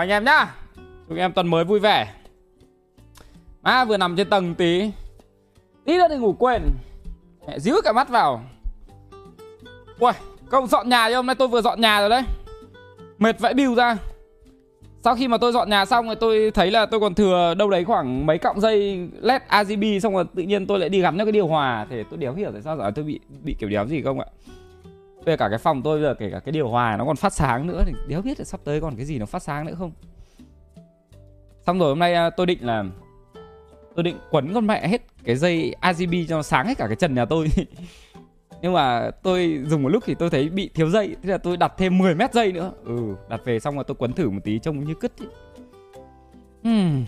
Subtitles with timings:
[0.00, 0.54] anh em nhá.
[1.08, 2.14] Chúc em tuần mới vui vẻ.
[3.62, 4.90] Má vừa nằm trên tầng tí.
[5.84, 6.62] Tí nữa thì ngủ quên.
[7.46, 8.42] Mẹ díu cả mắt vào.
[9.98, 10.12] Ui,
[10.50, 12.22] Cậu dọn nhà đi, hôm nay tôi vừa dọn nhà rồi đấy.
[13.18, 13.96] Mệt vãi bìu ra.
[15.04, 17.70] Sau khi mà tôi dọn nhà xong rồi tôi thấy là tôi còn thừa đâu
[17.70, 21.18] đấy khoảng mấy cọng dây led RGB Xong rồi tự nhiên tôi lại đi gắn
[21.18, 21.86] cho cái điều hòa.
[21.90, 24.26] Thì tôi đéo hiểu tại sao giờ tôi bị bị kiểu đéo gì không ạ?
[25.24, 27.32] Bây giờ cả cái phòng tôi giờ kể cả cái điều hòa nó còn phát
[27.32, 29.74] sáng nữa Thì đéo biết là sắp tới còn cái gì nó phát sáng nữa
[29.78, 29.92] không
[31.66, 32.84] Xong rồi hôm nay à, tôi định là,
[33.94, 36.96] Tôi định quấn con mẹ hết cái dây RGB cho nó sáng hết cả cái
[36.96, 37.48] trần nhà tôi
[38.62, 41.56] Nhưng mà tôi dùng một lúc thì tôi thấy bị thiếu dây, Thế là tôi
[41.56, 44.40] đặt thêm 10 mét dây nữa Ừ đặt về xong rồi tôi quấn thử một
[44.44, 45.28] tí trông như cứt Ấy.
[46.62, 47.04] Hmm.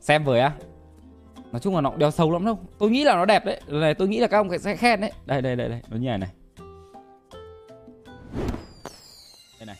[0.00, 0.52] Xem với á
[1.56, 2.58] Nói chung là nó cũng đeo sâu lắm đâu.
[2.78, 3.60] Tôi nghĩ là nó đẹp đấy.
[3.66, 5.12] Này tôi nghĩ là các ông sẽ khen đấy.
[5.26, 5.80] Đây đây đây đây.
[5.90, 6.30] Nó như này này.
[9.60, 9.76] Đây này.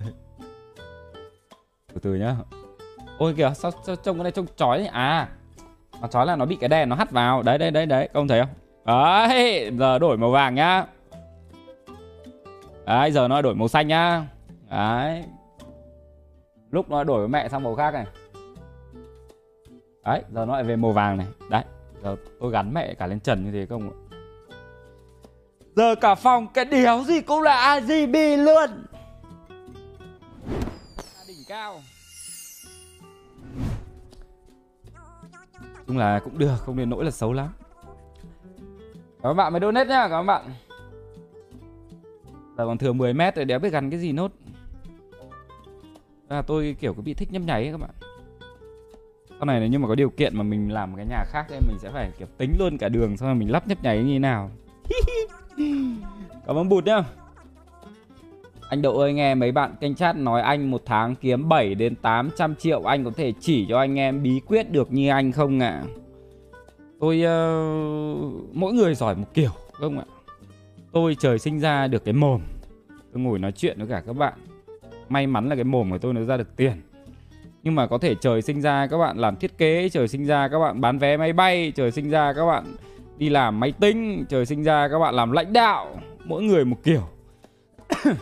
[1.94, 2.36] Từ từ nhá.
[3.18, 3.52] Ôi kìa.
[3.54, 5.28] Sao, sao trông cái này trông chói nhỉ À.
[6.00, 7.42] Nó chói là nó bị cái đèn nó hắt vào.
[7.42, 8.08] Đấy đấy đấy đấy.
[8.14, 8.50] Các ông thấy không?
[8.84, 9.70] Đấy.
[9.78, 10.84] Giờ đổi màu vàng nhá.
[12.86, 14.24] Đấy giờ nó đổi màu xanh nhá.
[14.70, 15.24] Đấy.
[16.70, 18.06] Lúc nó đổi với mẹ sang màu khác này
[20.06, 21.26] Đấy, giờ nó lại về màu vàng này.
[21.50, 21.64] Đấy,
[22.02, 23.94] Giờ tôi gắn mẹ cả lên trần như thế không ạ?
[25.76, 28.84] Giờ cả phòng, cái đéo gì cũng là RGB luôn.
[31.28, 31.80] Đỉnh cao.
[35.86, 37.48] Chung là cũng được, Không đến nỗi là xấu lắm.
[39.22, 40.44] Cảm ơn bạn mới donate nhá, Cảm ơn bạn.
[42.58, 44.32] Giờ còn thừa 10 mét rồi đéo biết gắn cái gì nốt.
[46.28, 48.15] Là tôi kiểu có bị thích nhấp nháy ấy các bạn
[49.38, 51.46] sau này nếu như mà có điều kiện mà mình làm một cái nhà khác
[51.48, 54.02] thì mình sẽ phải kiểu tính luôn cả đường xong rồi mình lắp nhấp nháy
[54.02, 54.50] như thế nào
[56.46, 57.04] cảm ơn bụt nhá
[58.68, 61.94] anh Đậu ơi nghe mấy bạn kênh chat nói anh một tháng kiếm 7 đến
[61.94, 65.60] 800 triệu Anh có thể chỉ cho anh em bí quyết được như anh không
[65.60, 65.68] ạ?
[65.68, 65.84] À?
[67.00, 70.04] Tôi uh, mỗi người giỏi một kiểu không ạ?
[70.92, 72.40] Tôi trời sinh ra được cái mồm
[73.12, 74.34] Tôi ngồi nói chuyện với cả các bạn
[75.08, 76.72] May mắn là cái mồm của tôi nó ra được tiền
[77.66, 80.48] nhưng mà có thể trời sinh ra các bạn làm thiết kế, Trời sinh ra
[80.48, 82.64] các bạn bán vé máy bay, Trời sinh ra các bạn
[83.18, 86.76] đi làm máy tính, Trời sinh ra các bạn làm lãnh đạo, Mỗi người một
[86.84, 87.02] kiểu.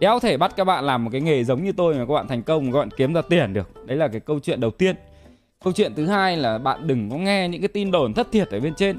[0.00, 2.28] Đéo thể bắt các bạn làm một cái nghề giống như tôi mà các bạn
[2.28, 3.86] thành công, các bạn kiếm ra tiền được.
[3.86, 4.96] Đấy là cái câu chuyện đầu tiên.
[5.64, 8.48] Câu chuyện thứ hai là bạn đừng có nghe những cái tin đồn thất thiệt
[8.48, 8.98] ở bên trên.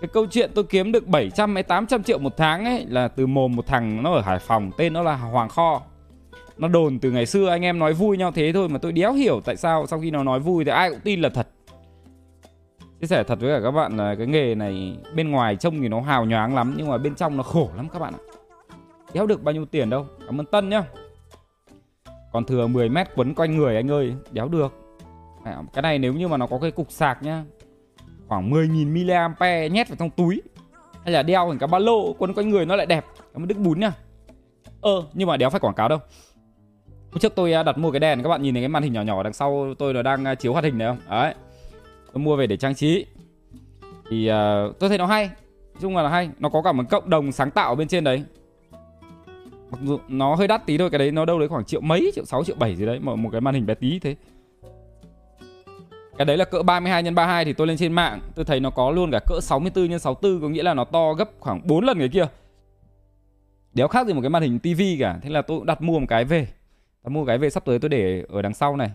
[0.00, 3.26] Cái câu chuyện tôi kiếm được 700 hay 800 triệu một tháng ấy Là từ
[3.26, 5.82] mồm một thằng nó ở Hải Phòng, Tên nó là Hoàng Kho.
[6.58, 9.12] Nó đồn từ ngày xưa anh em nói vui nhau thế thôi Mà tôi đéo
[9.12, 11.48] hiểu tại sao sau khi nó nói vui thì ai cũng tin là thật.
[13.00, 15.88] Chia sẻ thật với cả các bạn là cái nghề này bên ngoài trông thì
[15.88, 18.22] nó hào nhoáng lắm Nhưng mà bên trong nó khổ lắm các bạn ạ.
[19.14, 20.84] Đéo được bao nhiêu tiền đâu, Cảm ơn Tân nhá.
[22.32, 24.74] Còn thừa 10 mét quấn quanh người anh ơi, Đéo được.
[25.72, 27.44] Cái này nếu như mà nó có cái cục sạc nhá,
[28.28, 30.42] Khoảng 10.000 mAh nhét vào trong túi.
[31.04, 33.04] Hay là đeo thành cái ba lô quấn quanh người nó lại đẹp.
[33.32, 33.92] Cảm ơn Đức Bún nhá.
[34.80, 35.98] Ờ nhưng mà đéo phải quảng cáo đâu.
[37.14, 38.92] Hôm trước tôi à, đặt mua cái đèn Các bạn nhìn thấy cái màn hình
[38.92, 40.98] nhỏ nhỏ đằng sau tôi nó đang à, chiếu hoạt hình này không?
[41.10, 41.34] Đấy.
[42.12, 43.06] Tôi mua về để trang trí.
[44.10, 45.26] Thì uh, tôi thấy nó hay.
[45.26, 46.30] Nói chung là hay.
[46.38, 48.24] Nó có cả một cộng đồng sáng tạo bên trên đấy.
[49.70, 52.10] Mặc dù nó hơi đắt tí thôi Cái đấy nó đâu đấy khoảng triệu mấy
[52.14, 54.16] Triệu 6 triệu 7 gì đấy Một, một cái màn hình bé tí thế.
[56.18, 58.70] Cái đấy là cỡ 32 x 32 Thì tôi lên trên mạng Tôi thấy nó
[58.70, 61.84] có luôn cả cỡ 64 x 64 Có nghĩa là nó to gấp khoảng 4
[61.84, 62.26] lần cái kia.
[63.74, 65.18] Đéo khác gì một cái màn hình tivi cả.
[65.22, 66.46] Thế là tôi đặt mua một cái về.
[67.04, 68.90] Tao mua cái về sắp tới tôi để ở đằng sau này.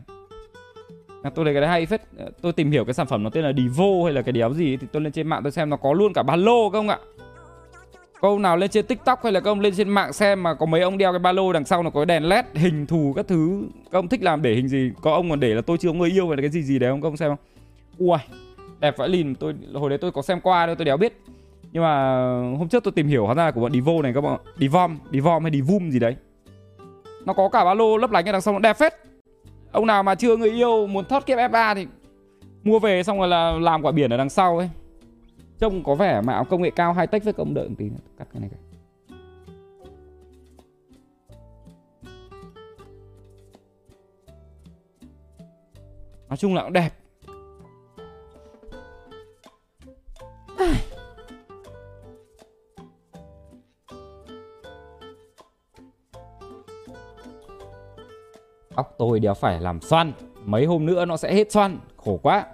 [1.36, 2.02] Tôi thấy cái đấy hay phết.
[2.18, 4.53] Ờ, tôi tìm hiểu cái sản phẩm nó tên là Divo hay là cái đéo
[4.53, 6.90] gì Thì tôi lên trên mạng tôi xem nó có luôn cả ba lô không
[6.90, 7.00] ạ?
[8.22, 10.81] Câu nào lên trên tiktok hay là công lên trên mạng xem mà có mấy
[10.81, 13.63] ông đeo cái ba lô đằng sau nó có đèn led hình thù các thứ.
[13.92, 14.92] Các ông thích làm để hình gì?
[15.01, 16.80] Có ông còn để là tôi chưa có người yêu hay là cái gì gì
[16.80, 17.01] đấy không?
[17.01, 17.39] Các ông xem không?
[17.98, 18.18] Ui,
[18.80, 19.36] đẹp vãi lìn.
[19.36, 21.22] Tôi, hồi đấy tôi có xem qua đâu tôi đéo biết.
[21.72, 22.22] Nhưng mà
[22.57, 25.44] hôm trước tôi tìm hiểu hóa ra của bọn Divo này các bạn Divom Divom
[25.44, 26.16] hay Divum gì đấy
[27.25, 28.94] nó có cả ba lô lấp lánh ở đằng sau nó đẹp phết.
[29.71, 31.88] Ông nào mà chưa người yêu muốn thoát kiếp F3 thì
[32.63, 34.69] mua về xong rồi là làm quả biển ở đằng sau ấy.
[35.60, 37.98] Trông có vẻ mà công nghệ cao, high tech với công đợi một tí nữa.
[38.18, 38.60] cắt cái này cái
[46.30, 46.89] nói chung là cũng đẹp.
[58.80, 60.12] Tóc tôi đéo phải làm xoăn.
[60.46, 61.78] Mấy hôm nữa nó sẽ hết xoăn.
[61.98, 62.46] Khổ quá.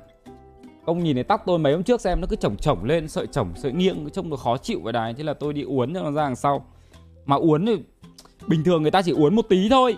[0.86, 3.28] Ông nhìn thấy tóc tôi mấy hôm trước xem, nó cứ chổng chổng lên, Sợi
[3.28, 6.02] chổng, sợi nghiêng trông nó khó chịu vậy đài Thế là tôi đi uốn cho
[6.04, 6.66] nó ra đằng sau.
[7.26, 7.78] Mà uốn thì
[8.48, 9.98] bình thường người ta chỉ uốn một tí thôi.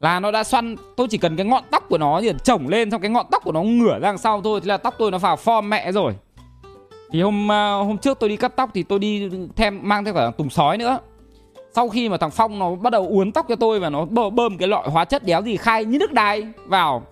[0.00, 2.90] Là nó đã xoăn, Tôi chỉ cần cái ngọn tóc của nó thì chổng lên,
[2.90, 4.60] Xong cái ngọn tóc của nó ngửa ra đằng sau thôi.
[4.60, 6.14] Thế là tóc tôi nó vào form mẹ rồi.
[7.10, 10.14] Thì hôm à, hôm trước tôi đi cắt tóc Thì tôi đi thêm, mang theo
[10.14, 10.98] cả tùng sói nữa
[11.74, 14.58] sau khi mà thằng Phong nó bắt đầu uốn tóc cho tôi và nó bơm
[14.58, 17.02] cái loại hóa chất đéo gì khai như nước đài vào.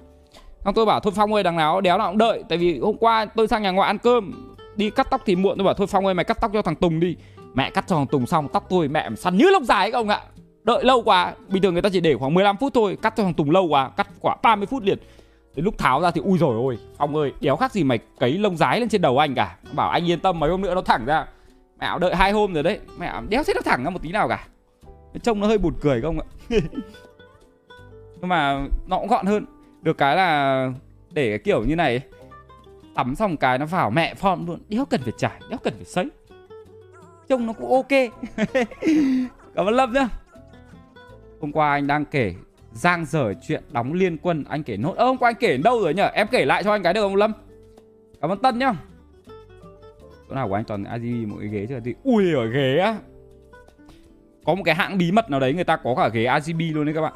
[0.64, 2.96] Xong tôi bảo, thôi Phong ơi, đằng nào đéo nào cũng đợi, Tại vì hôm
[2.96, 4.32] qua tôi sang nhà ngoại ăn cơm,
[4.76, 5.58] Đi cắt tóc thì muộn.
[5.58, 7.16] Tôi bảo, thôi Phong ơi, mày cắt tóc cho thằng Tùng đi.
[7.54, 10.08] Mẹ cắt cho thằng Tùng xong, tóc tôi mẹ săn như lông dài các ông
[10.08, 10.20] ạ.
[10.64, 13.22] Đợi lâu quá, Bình thường người ta chỉ để khoảng 15 phút thôi, Cắt cho
[13.22, 14.98] thằng Tùng lâu quá, Cắt quả 30 phút liền.
[15.54, 18.38] Đến lúc tháo ra thì, ui rồi ôi Phong ơi, đéo khác gì mày cấy
[18.38, 19.56] lông dài lên trên đầu anh cả.
[19.72, 21.26] Bảo, anh yên tâm, mấy hôm nữa nó thẳng ra.
[21.80, 24.28] Mẹ đợi hai hôm rồi đấy, Mẹ đéo thấy nó thẳng ra một tí nào
[24.28, 24.46] cả.
[25.18, 26.26] Trông nó hơi buồn cười không ạ?
[28.20, 29.46] Nhưng mà nó cũng gọn hơn.
[29.82, 30.72] Được cái là
[31.12, 32.00] để cái kiểu như này
[32.94, 34.60] tắm xong cái nó vào mẹ form luôn.
[34.68, 36.10] Đéo cần phải trải đéo cần phải sấy
[37.28, 37.88] trông nó cũng ok.
[39.54, 40.08] Cảm ơn lâm nhá.
[41.40, 42.34] Hôm qua anh đang kể
[42.72, 44.94] giang dở chuyện đóng liên quân anh kể nốt.
[44.96, 46.06] Ơ hôm qua anh kể đâu rồi nhở?
[46.06, 47.32] Em kể lại cho anh cái được không lâm?
[48.20, 48.72] Cảm ơn tân nhá.
[50.28, 50.82] Chỗ nào của anh toàn
[51.28, 51.80] một cái ghế chứ?
[51.84, 52.96] Gì ui ở ghế á
[54.44, 56.84] có một cái hãng bí mật nào đấy người ta có cả ghế RGB luôn
[56.84, 57.12] đấy các bạn.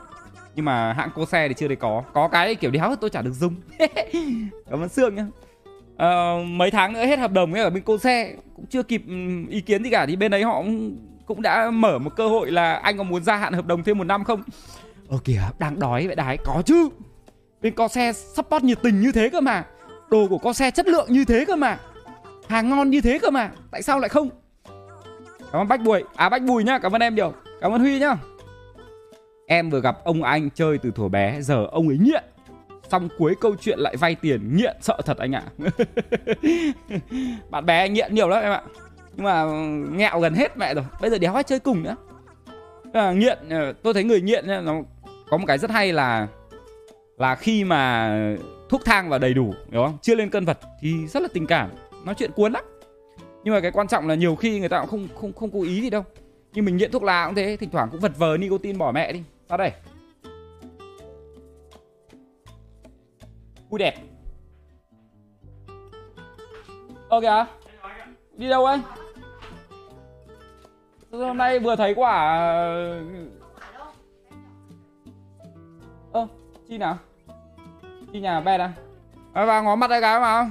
[0.54, 2.02] Nhưng mà hãng cô xe thì chưa thấy có.
[2.12, 3.54] Có cái kiểu đéo tôi chả được dùng.
[4.70, 5.26] Cảm ơn sương nhá.
[5.96, 9.02] À, mấy tháng nữa hết hợp đồng ấy ở bên cô xe cũng chưa kịp
[9.08, 9.14] ừ,
[9.48, 10.06] ý kiến gì cả.
[10.06, 10.62] Thì bên đấy họ
[11.26, 13.98] cũng, đã mở một cơ hội là anh có muốn gia hạn hợp đồng thêm
[13.98, 14.42] một năm không?
[15.08, 16.88] Ờ kìa đang đói vậy đái có chứ.
[17.62, 19.64] Bên co xe support nhiệt tình như thế cơ mà.
[20.10, 21.78] Đồ của co xe chất lượng như thế cơ mà.
[22.48, 23.50] Hàng ngon như thế cơ mà.
[23.70, 24.30] Tại sao lại không?
[25.56, 27.32] Cảm ơn bách bùi à bách bùi nhá cảm ơn em nhiều.
[27.60, 28.16] Cảm ơn huy nhá.
[29.46, 32.24] Em vừa gặp ông anh chơi từ thuở bé Giờ ông ấy nghiện.
[32.88, 35.42] Xong cuối câu chuyện lại vay tiền Nghiện sợ thật anh ạ.
[37.50, 38.62] Bạn bè nghiện nhiều lắm em ạ.
[39.16, 39.44] Nhưng mà
[39.96, 40.84] nghẹo gần hết mẹ rồi.
[41.00, 41.96] Bây giờ đéo ai chơi cùng nữa.
[42.92, 44.74] À, Nghiện ờ, tôi thấy người nghiện nó
[45.30, 46.28] có một cái rất hay là
[47.18, 48.10] Là khi mà
[48.68, 49.98] thuốc thang vào đầy đủ Đúng không?
[50.02, 51.70] Chưa lên cân vật thì rất là tình cảm.
[52.04, 52.64] Nói chuyện cuốn lắm.
[53.46, 55.62] Nhưng mà cái quan trọng là nhiều khi người ta cũng không không không cố
[55.62, 56.04] ý gì đâu.
[56.52, 59.12] Như mình nghiện thuốc lá cũng thế Thỉnh thoảng cũng vật vờ nicotine bỏ mẹ
[59.12, 59.22] đi.
[59.48, 59.72] Ra đây.
[63.70, 63.94] Ui đẹp.
[67.08, 67.46] Ơ kìa
[68.36, 68.80] Đi đâu anh?
[71.10, 72.38] Hôm nay vừa thấy quả
[76.12, 76.26] Ơ
[76.68, 76.98] Chi nào?
[78.12, 78.72] Chi nhà bé à?
[79.32, 80.50] À, vào ngó mặt cái cái mà.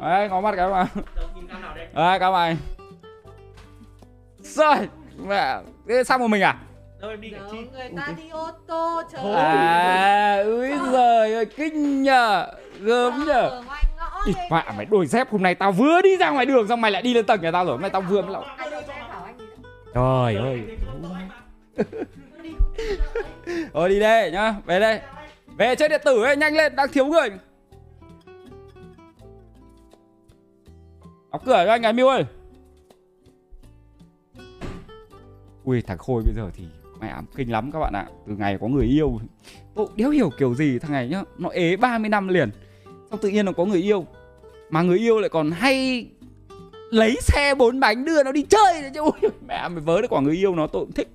[0.00, 0.86] Đấy ngó mặt cái mà.
[1.94, 2.56] Đấy cảm ơn
[4.38, 4.76] Rồi
[5.16, 5.56] Mẹ
[5.88, 6.56] Thế xong một mình à?
[7.00, 12.46] Đâu đi người ta đi ô tô chờ à úi giời ơi kinh nhờ.
[12.80, 13.62] Gớm nhờ.
[14.26, 16.90] Địt mẹ mày đôi dép hôm nay tao vừa đi ra ngoài đường xong mày
[16.90, 18.44] lại đi lên tầng nhà tao rồi hôm nay tao vừa mới lậu.
[19.94, 20.62] Trời ơi.
[23.72, 25.00] Thôi đi đây nhá về đây.
[25.56, 27.30] Về chơi điện tử ấy nhanh lên đang thiếu người
[31.44, 32.24] cửa cho anh gái miu ơi.
[35.64, 36.64] Ui, thằng khôi bây giờ thì
[37.00, 38.06] mẹ kinh lắm các bạn ạ.
[38.26, 39.20] Từ ngày có người yêu,
[39.74, 41.22] tôi đéo hiểu kiểu gì thằng này nhá.
[41.38, 42.50] Nó ế 30 năm liền,
[43.10, 44.06] xong tự nhiên nó có người yêu.
[44.70, 46.06] Mà người yêu lại còn hay
[46.90, 49.00] lấy xe bốn bánh đưa nó đi chơi chứ.
[49.00, 51.08] Ui, mẹ mày vớ được quả người yêu nó, tôi cũng thích.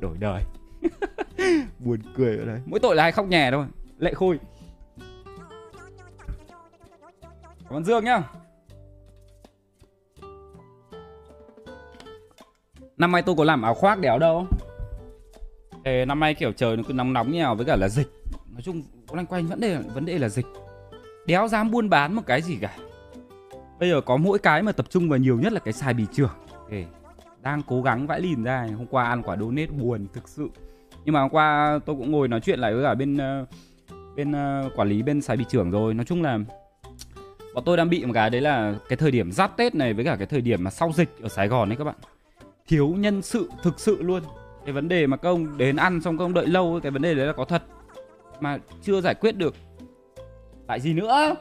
[0.00, 0.42] Đổi đời.
[1.78, 3.66] Buồn cười ở đây mỗi tội là hay khóc nhè thôi.
[3.98, 4.38] Lệ khôi.
[7.74, 8.22] Cảm ơn dương nhá.
[12.96, 14.46] Năm nay tôi có làm áo khoác đéo đâu?
[15.84, 18.08] Thế năm nay kiểu trời nó cứ nóng nóng như với cả là dịch.
[18.52, 20.46] Nói chung loanh quanh vấn đề vấn đề là dịch.
[21.26, 22.76] Đéo dám buôn bán một cái gì cả.
[23.80, 26.06] Bây giờ có mỗi cái mà tập trung vào nhiều nhất là cái xài bì
[26.12, 26.86] trưởng okay.
[27.42, 30.48] Đang cố gắng vãi lìn ra Hôm qua ăn quả donate buồn thực sự.
[31.04, 33.46] Nhưng mà hôm qua tôi cũng ngồi nói chuyện lại với cả bên ờ,
[34.16, 35.94] bên uh, quản lý bên xài bì trưởng rồi.
[35.94, 36.38] Nói chung là
[37.54, 40.04] Bọn tôi đang bị một cái đấy là cái thời điểm giáp Tết này với
[40.04, 41.94] cả cái thời điểm mà sau dịch ở Sài Gòn đấy các bạn.
[42.66, 44.22] Thiếu nhân sự thực sự luôn.
[44.64, 47.26] Cái vấn đề mà công đến ăn xong công đợi lâu cái vấn đề đấy
[47.26, 47.62] là có thật.
[48.40, 49.54] Mà chưa giải quyết được.
[50.66, 51.34] Tại gì nữa?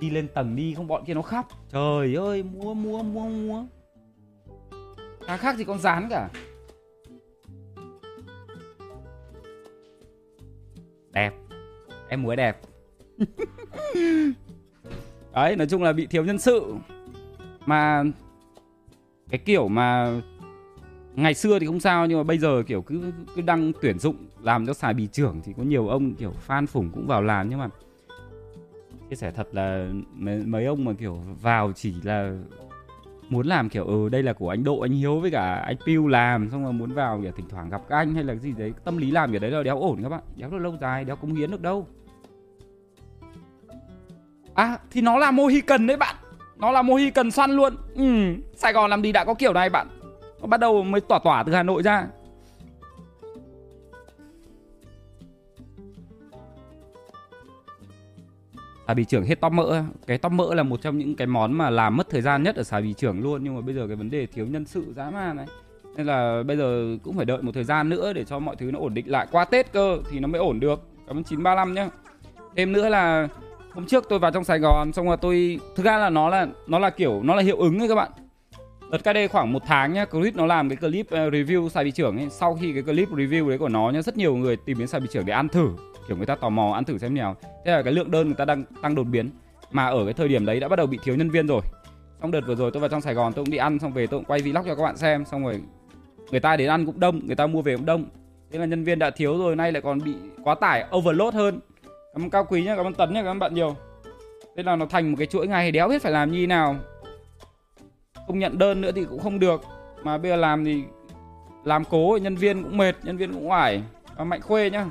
[0.00, 1.48] Đi lên tầng đi, không bọn kia nó khóc.
[1.72, 3.64] Trời ơi mua mua mua mua
[5.26, 6.28] Cá khác gì con rán cả.
[11.10, 11.32] Đẹp.
[12.08, 12.60] Em muốn đẹp.
[15.34, 16.74] đấy nói chung là bị thiếu nhân sự.
[17.66, 18.04] Mà
[19.30, 20.20] cái kiểu mà
[21.14, 24.16] ngày xưa thì không sao nhưng mà bây giờ kiểu cứ cứ đăng tuyển dụng
[24.42, 27.48] làm cho xài bì trưởng thì có nhiều ông kiểu fan phủng cũng vào làm
[27.48, 27.68] nhưng mà
[29.10, 32.36] chia sẻ thật là mấy, mấy ông mà kiểu vào chỉ là
[33.28, 36.08] muốn làm kiểu ừ đây là của anh Độ anh Hiếu với cả anh Piu
[36.08, 38.52] làm xong rồi muốn vào kiểu thỉnh thoảng gặp các anh hay là cái gì
[38.58, 41.04] đấy tâm lý làm kiểu đấy là đéo ổn các bạn đéo được lâu dài
[41.04, 41.86] đéo cống hiến được đâu
[44.54, 46.16] à thì nó là Mohican đấy bạn.
[46.56, 47.76] Nó là Mohican săn luôn.
[47.94, 49.86] Ừ Sài Gòn làm gì đã có kiểu này bạn?
[50.40, 52.06] Nó bắt đầu mới tỏa tỏa từ Hà Nội ra.
[58.86, 59.82] Xà bì trưởng hết tóp mỡ.
[60.06, 62.56] Cái tóp mỡ là một trong những cái món mà làm mất thời gian nhất
[62.56, 63.44] ở xà bì trưởng luôn.
[63.44, 65.46] Nhưng mà bây giờ cái vấn đề thiếu nhân sự dã man này.
[65.96, 68.70] Nên là bây giờ cũng phải đợi một thời gian nữa để cho mọi thứ
[68.70, 69.26] nó ổn định lại.
[69.30, 70.80] Qua tết cơ thì nó mới ổn được.
[71.06, 71.88] Cảm ơn 935 nhá.
[72.56, 73.28] Thêm nữa là
[73.74, 76.46] hôm trước tôi vào trong Sài Gòn, xong rồi tôi, thực ra là nó là
[76.66, 78.10] nó là kiểu, nó là hiệu ứng ấy các bạn.
[78.90, 81.90] Đợt KD khoảng một tháng nhá clip nó làm cái clip ờ, review xài bị
[81.90, 82.26] trưởng ấy.
[82.30, 85.00] Sau khi cái clip review đấy của nó nhá, rất nhiều người tìm đến xài
[85.00, 85.68] bị trưởng để ăn thử.
[86.08, 87.36] Kiểu người ta tò mò, ăn thử xem nào.
[87.64, 89.30] Thế là cái lượng đơn người ta đang, tăng đột biến.
[89.70, 91.60] Mà ở cái thời điểm đấy đã bắt đầu bị thiếu nhân viên rồi.
[92.20, 94.06] Xong đợt vừa rồi tôi vào trong Sài Gòn, tôi cũng đi ăn, xong về
[94.06, 95.60] tôi cũng quay vlog cho các bạn xem, xong rồi
[96.30, 98.04] người ta đến ăn cũng đông, người ta mua về cũng đông.
[98.50, 100.14] Thế là nhân viên đã thiếu rồi, nay lại còn bị
[100.44, 101.60] quá tải, overload hơn
[102.12, 103.76] cảm ơn cao quý nhá, cảm ơn tấn nhá, cảm ơn bạn nhiều.
[104.56, 106.76] Thế là nó thành một cái chuỗi ngày đéo biết phải làm như nào.
[108.26, 109.60] Không nhận đơn nữa thì cũng không được.
[110.02, 110.82] Mà bây giờ làm thì
[111.64, 113.82] làm cố, nhân viên cũng mệt, nhân viên cũng oải
[114.16, 114.86] và mạnh khuê nhá.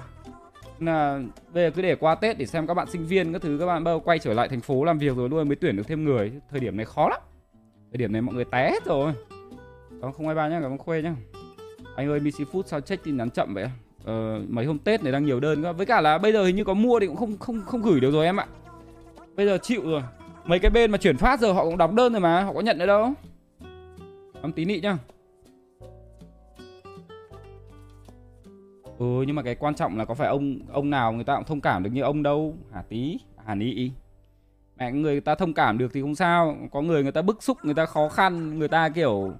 [0.80, 1.20] Là
[1.54, 3.66] bây giờ cứ để qua tết để xem các bạn sinh viên các thứ, các
[3.66, 6.06] bạn bao quay trở lại thành phố làm việc rồi luôn mới tuyển được thêm
[6.06, 6.32] người.
[6.52, 7.20] Thời điểm này khó lắm.
[7.92, 9.14] Thời điểm này mọi người té hết rồi.
[10.02, 11.16] Đó không ai ba nhá, cảm ơn khuê nhá.
[11.96, 13.66] Anh ơi BC Food sao check tin nhắn chậm vậy?
[14.04, 16.64] Uh, mấy hôm tết này đang nhiều đơn với cả là bây giờ hình như
[16.64, 18.48] có mua thì cũng không không không gửi được rồi em ạ.
[19.36, 20.02] Bây giờ chịu rồi.
[20.46, 22.62] Mấy cái bên mà chuyển phát giờ họ cũng đóng đơn rồi mà họ có
[22.62, 23.14] nhận nữa đâu?
[24.42, 24.98] Em tí nị nhá.
[28.98, 31.44] Ừ nhưng mà cái quan trọng là có phải ông ông nào người ta cũng
[31.44, 32.56] thông cảm được như ông đâu.
[32.74, 33.92] Hà tí hà nị
[34.78, 36.58] mẹ người ta thông cảm được thì không sao.
[36.72, 39.34] Có người người ta bức xúc người ta khó khăn người ta kiểu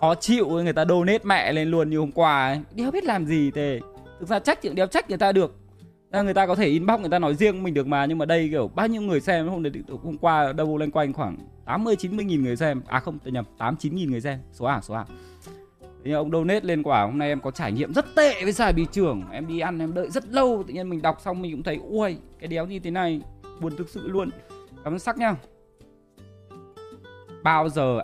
[0.00, 2.60] khó chịu người ta donate mẹ lên luôn như hôm qua ấy.
[2.74, 3.80] Đéo biết làm gì thế?
[4.20, 5.54] Thực ra trách thì đéo trách người ta được.
[6.12, 8.24] Ra người ta có thể inbox người ta nói riêng mình được mà, nhưng mà
[8.24, 11.96] đây kiểu bao nhiêu người xem, hôm đấy hôm qua đâu lên quanh khoảng 80
[11.96, 12.82] 90 nghìn người xem.
[12.86, 14.38] À không tôi nhầm 8 9 nghìn người xem.
[14.52, 15.04] Số à số à.
[16.04, 18.72] Thì ông donate lên quả, hôm nay em có trải nghiệm rất tệ với xài
[18.72, 19.22] bì trưởng.
[19.32, 21.78] Em đi ăn, em đợi rất lâu, tự nhiên mình đọc xong mình cũng thấy,
[21.90, 23.20] ui, cái đéo như thế này,
[23.60, 24.30] buồn thực sự luôn.
[24.84, 25.34] Cảm ơn sắc nhá
[27.42, 28.00] bao giờ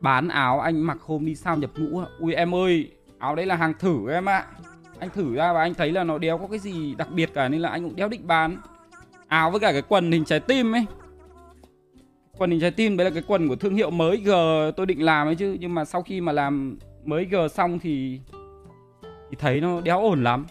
[0.00, 3.56] bán áo, anh mặc hôm đi sao nhập ngũ ui, em ơi, áo đấy là
[3.56, 4.46] hàng thử em ạ.
[4.98, 7.48] Anh thử ra và anh thấy là nó đéo có cái gì đặc biệt cả,
[7.48, 8.56] nên là anh cũng đéo định bán.
[9.28, 10.86] Áo với cả cái quần hình trái tim ấy.
[12.38, 14.30] Quần hình trái tim đấy là cái quần của thương hiệu mới g
[14.76, 15.56] tôi định làm ấy chứ.
[15.60, 18.20] Nhưng mà sau khi mà làm mới g xong thì
[19.30, 20.46] thì thấy nó đéo ổn lắm.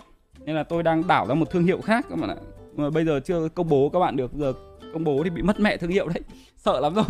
[0.46, 2.36] Nên là tôi đang đảo ra một thương hiệu khác các bạn ạ.
[2.76, 4.54] Mà bây giờ chưa công bố các bạn được, giờ
[4.94, 6.22] công bố thì bị mất mẹ thương hiệu đấy.
[6.58, 7.06] Sợ lắm rồi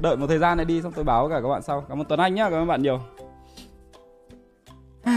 [0.00, 1.80] đợi một thời gian này đi, xong tôi báo cả các bạn sau.
[1.88, 3.00] Cảm ơn tuấn anh nhá, cảm ơn bạn nhiều.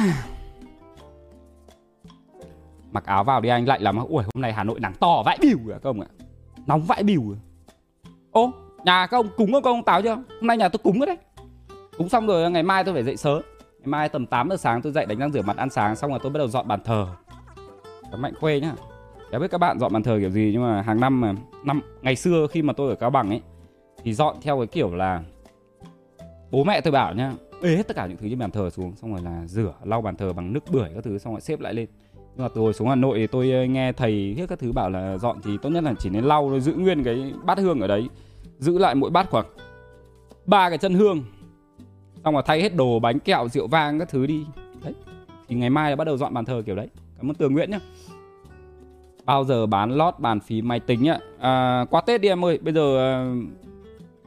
[2.92, 3.98] Mặc áo vào đi anh, lạnh lắm.
[3.98, 6.08] Ui, hôm nay hà nội nắng to, vãi bỉu à công ạ?
[6.68, 7.36] Nóng vãi bỉu.
[7.36, 7.38] à.
[8.32, 8.52] Ô,
[8.86, 10.16] nhà các ông cúng không, các ông táo chưa?
[10.16, 11.18] Hôm nay nhà tôi cúng rồi đấy.
[11.98, 13.42] Cúng xong rồi, ngày mai tôi phải dậy sớm.
[13.80, 16.10] Ngày mai tầm 8 giờ sáng tôi dậy đánh răng rửa mặt ăn sáng, xong
[16.10, 17.08] rồi tôi bắt đầu dọn bàn thờ.
[18.12, 18.74] Cảm mạnh khuê nhá.
[19.32, 21.82] Chả biết các bạn dọn bàn thờ kiểu gì, nhưng mà hàng năm mà, năm,
[22.02, 23.42] ngày xưa khi mà tôi ở Cao Bằng ấy
[24.06, 25.24] thì dọn theo cái kiểu là
[26.52, 27.32] bố mẹ tôi bảo nhá
[27.62, 30.02] ế hết tất cả những thứ trên bàn thờ xuống xong rồi là rửa lau
[30.02, 31.88] bàn thờ bằng nước bưởi các thứ xong rồi xếp lại lên.
[32.14, 34.72] Nhưng mà từ hồi xuống Hà Nội thì tôi ờ, nghe thầy hết các thứ
[34.72, 37.58] bảo là dọn thì tốt nhất là chỉ nên lau rồi giữ nguyên cái bát
[37.58, 38.10] hương ở đấy
[38.60, 39.46] giữ lại mỗi bát khoảng
[40.46, 41.24] ba cái chân hương
[42.24, 44.46] xong rồi thay hết đồ bánh kẹo rượu vang các thứ đi.
[44.84, 44.94] Đấy
[45.48, 46.88] thì ngày mai là bắt đầu dọn bàn thờ kiểu đấy.
[47.18, 47.80] Cảm ơn tường nguyễn nhá.
[49.26, 52.60] Bao giờ bán lót bàn phí máy tính ạ à, qua tết đi em ơi
[52.62, 53.36] bây giờ ờ,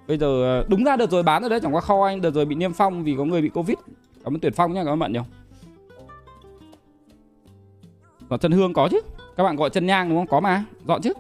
[0.09, 2.31] bây giờ ờ, đúng ra đợt rồi bán rồi đấy, chẳng qua kho anh, đợt
[2.31, 3.79] rồi bị niêm phong vì có người bị covid.
[4.25, 5.25] Cảm ơn tuyển phong nhá các bạn nhiều.
[8.31, 9.01] Dọn chân hương có chứ,
[9.37, 10.27] các bạn gọi chân nhang đúng không?
[10.27, 11.13] Có mà, dọn chứ.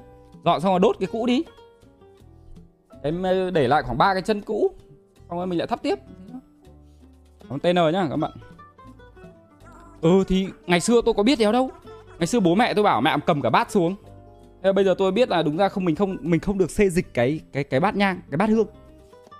[0.44, 1.42] Dọn xong rồi đốt cái cũ đi.
[3.02, 4.70] Em ờ, để lại khoảng ba cái chân cũ,
[5.28, 5.98] xong rồi mình lại thắp tiếp.
[7.48, 8.32] Còn tn nhá, các bạn.
[10.00, 11.70] Ừ thì ngày xưa tôi có biết đéo đâu.
[12.18, 13.94] Ngày xưa bố mẹ tôi bảo mẹ cầm cả bát xuống.
[14.62, 16.90] Thế bây giờ tôi biết là đúng ra không mình không mình không được xê
[16.90, 18.66] dịch cái cái cái bát nhang cái bát hương.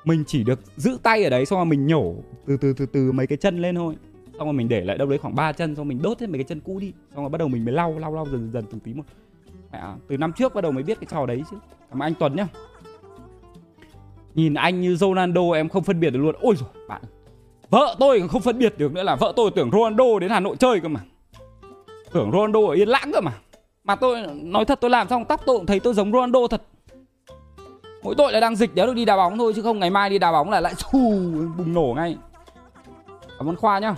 [0.05, 2.15] Mình chỉ được giữ tay ở đấy xong rồi mình nhổ
[2.47, 3.95] từ từ từ từ mấy cái chân lên thôi.
[4.39, 6.39] Xong rồi mình để lại đâu đấy khoảng 3 chân xong mình đốt hết mấy
[6.39, 6.93] cái chân cũ đi.
[7.15, 9.03] Xong rồi bắt đầu mình mới lau lau lau dần dần từng tí một.
[9.71, 11.57] À, từ năm trước bắt đầu mới biết cái trò đấy chứ.
[11.91, 12.49] Cảm ơn anh Tuấn nhá.
[14.35, 16.35] Nhìn anh như Ronaldo em không phân biệt được luôn.
[16.41, 17.03] Ôi rồi bạn
[17.71, 20.57] vợ tôi không phân biệt được nữa là vợ tôi tưởng Ronaldo đến Hà Nội
[20.57, 21.01] chơi cơ mà.
[22.13, 23.33] Tưởng Ronaldo ở Yên Lãng cơ mà.
[23.89, 26.63] Mà tôi nói thật tôi làm xong tóc tôi cũng thấy tôi giống Ronaldo thật.
[28.03, 30.11] Mỗi tội là đang dịch đéo được đi đá bóng thôi Chứ không ngày mai
[30.11, 30.99] đi đá bóng là lại xù
[31.59, 32.17] bùng nổ ngay.
[33.39, 33.95] Cảm ơn Khoa nhá.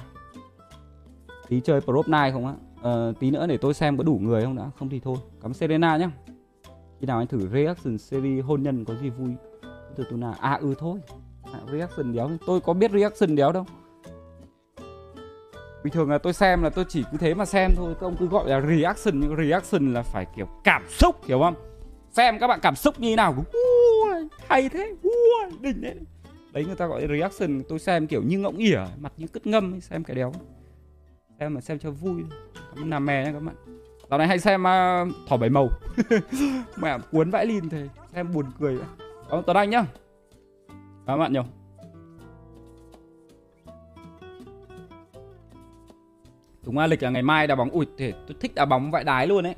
[1.48, 2.54] Tí chơi Prop Night không á?
[2.82, 4.70] Ờ, Tí nữa để tôi xem có đủ người không đã.
[4.78, 6.10] Không thì thôi Cảm ơn Serena nhá.
[7.00, 9.30] Khi nào anh thử reaction series hôn nhân có gì vui?
[9.96, 10.98] Từ từ nào À ừ thôi.
[11.52, 12.30] À, Reaction đéo.
[12.46, 13.66] Tôi có biết reaction đéo đâu.
[15.84, 18.16] Bình thường là tôi xem là tôi chỉ cứ thế mà xem thôi Các ông
[18.16, 21.54] cứ gọi là reaction Nhưng reaction là phải kiểu cảm xúc Hiểu không?
[22.10, 25.96] Xem các bạn cảm xúc như thế nào Ui, Hay thế Ui, Đỉnh đấy
[26.52, 29.46] Đấy người ta gọi là reaction Tôi xem kiểu như ngỗng ỉa Mặt như cứt
[29.46, 30.32] ngâm Xem cái đéo.
[31.40, 32.24] Xem mà xem cho vui.
[32.76, 33.54] Cảm ơn mè nha các bạn.
[34.10, 35.68] Dạo này hay xem uh, thỏ bảy màu.
[36.76, 38.78] Mẹ cuốn vãi lìn thế Xem buồn cười.
[39.28, 39.84] Cảm ơn Tuấn Anh nhá.
[41.06, 41.44] Cảm ơn bạn nhiều.
[46.62, 47.70] Đúng là lịch là ngày mai đá bóng.
[47.70, 49.54] Ui thể tôi thích đá bóng vãi đái luôn ấy.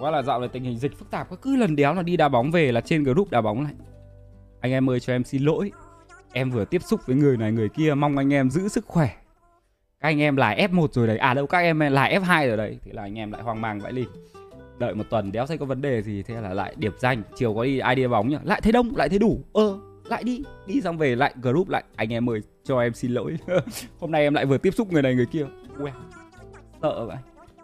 [0.00, 2.28] Qua là dạo này tình hình dịch phức tạp Cứ lần đéo là đi đá
[2.28, 3.72] bóng về là trên group đá bóng lại.
[4.60, 5.72] Anh em ơi, cho em xin lỗi.
[6.32, 9.10] Em vừa tiếp xúc với người này, người kia, Mong anh em giữ sức khỏe.
[10.00, 11.18] Các anh em là F1 rồi đấy.
[11.18, 12.78] À đâu, các em là F2 rồi đấy.
[12.82, 14.04] Thì là anh em lại hoang mang vãi lì.
[14.78, 17.22] Đợi một tuần đéo thấy có vấn đề gì, Thế là lại điểm danh.
[17.34, 19.40] Chiều có đi ai đi đá bóng nhá Lại thấy đông, lại thấy đủ.
[19.52, 21.84] Ờ lại đi Đi xong về lại group lại.
[21.96, 23.36] Anh em ơi, cho em xin lỗi.
[23.98, 25.46] Hôm nay em lại vừa tiếp xúc người này, người kia.
[25.78, 25.92] Ue,
[26.82, 27.16] sợ vậy.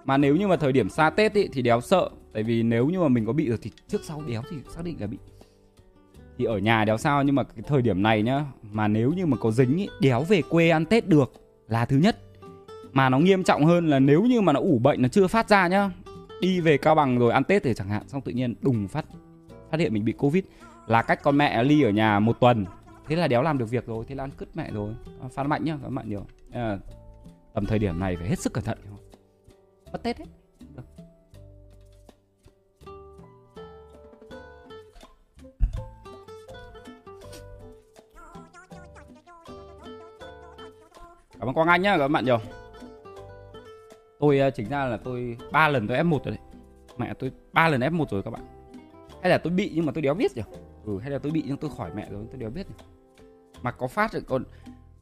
[0.04, 2.10] Mà nếu như mà thời điểm xa tết ý, thì đéo sợ.
[2.32, 4.84] Tại vì nếu như mà mình có bị rồi thì trước sau đéo thì xác
[4.84, 5.18] định là bị.
[6.38, 9.26] Thì ở nhà đéo sao nhưng mà cái thời điểm này nhá mà nếu như
[9.26, 11.32] mà có dính ý, đéo về quê ăn tết được
[11.68, 12.18] là thứ nhất.
[12.92, 15.48] Mà nó nghiêm trọng hơn là nếu như mà nó ủ bệnh nó chưa phát
[15.48, 15.90] ra nhá
[16.40, 19.04] đi về cao bằng rồi ăn tết thì chẳng hạn xong tự nhiên đùng phát
[19.70, 20.44] phát hiện mình bị covid.
[20.86, 22.64] Là cách con mẹ ly ở nhà một tuần.
[23.08, 24.94] Thế là đéo làm được việc rồi thế là ăn cứt mẹ rồi.
[25.20, 26.26] Ờ, phát mạnh nhá các bạn nhiều.
[26.52, 26.78] À,
[27.54, 28.78] tầm thời điểm này phải hết sức cẩn thận.
[29.92, 30.24] Mất tết hết.
[41.38, 42.38] Cảm ơn quang anh nhá các bạn nhiều.
[44.20, 46.44] Tôi ờ, chính ra là tôi ba lần tôi f 1 rồi đấy.
[46.98, 48.42] Mẹ tôi ba lần f 1 rồi các bạn.
[49.22, 50.44] Hay là tôi bị nhưng mà tôi đéo biết rồi
[50.84, 52.88] ừ hay là tôi bị nhưng tôi khỏi mẹ rồi tôi đéo biết rồi.
[53.62, 54.44] mà có phát rồi còn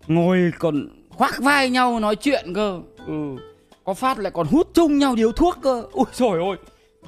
[0.07, 2.81] ngồi còn khoác vai nhau nói chuyện cơ.
[3.07, 3.37] Ừ.
[3.85, 5.85] Có phát lại còn hút chung nhau điếu thuốc cơ.
[5.93, 6.57] Ui trời ơi.